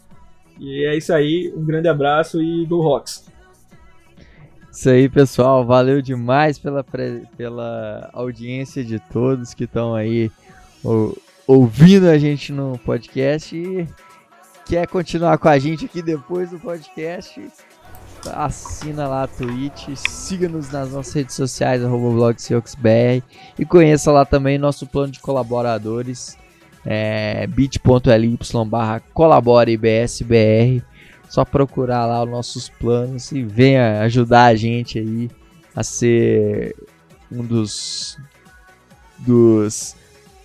[0.59, 1.53] E é isso aí.
[1.57, 3.27] Um grande abraço e Go Rocks!
[4.71, 5.67] Isso aí, pessoal.
[5.67, 6.85] Valeu demais pela,
[7.37, 10.31] pela audiência de todos que estão aí
[10.83, 11.17] ou,
[11.47, 13.57] ouvindo a gente no podcast.
[13.57, 13.87] E
[14.67, 17.41] quer continuar com a gente aqui depois do podcast,
[18.27, 22.35] assina lá a Twitch, siga-nos nas nossas redes sociais, arroba
[23.59, 26.37] e conheça lá também nosso plano de colaboradores,
[26.85, 30.83] é, bit.ly barra colaboreibsbr,
[31.31, 35.31] só procurar lá os nossos planos e venha ajudar a gente aí
[35.75, 36.75] a ser
[37.31, 38.19] um dos,
[39.19, 39.97] dos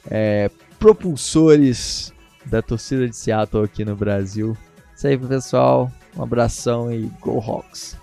[0.10, 0.50] é,
[0.80, 2.14] propulsores
[2.46, 4.58] da torcida de Seattle aqui no Brasil.
[4.96, 5.92] Isso aí, pessoal.
[6.16, 7.98] Um abração e Go Hawks!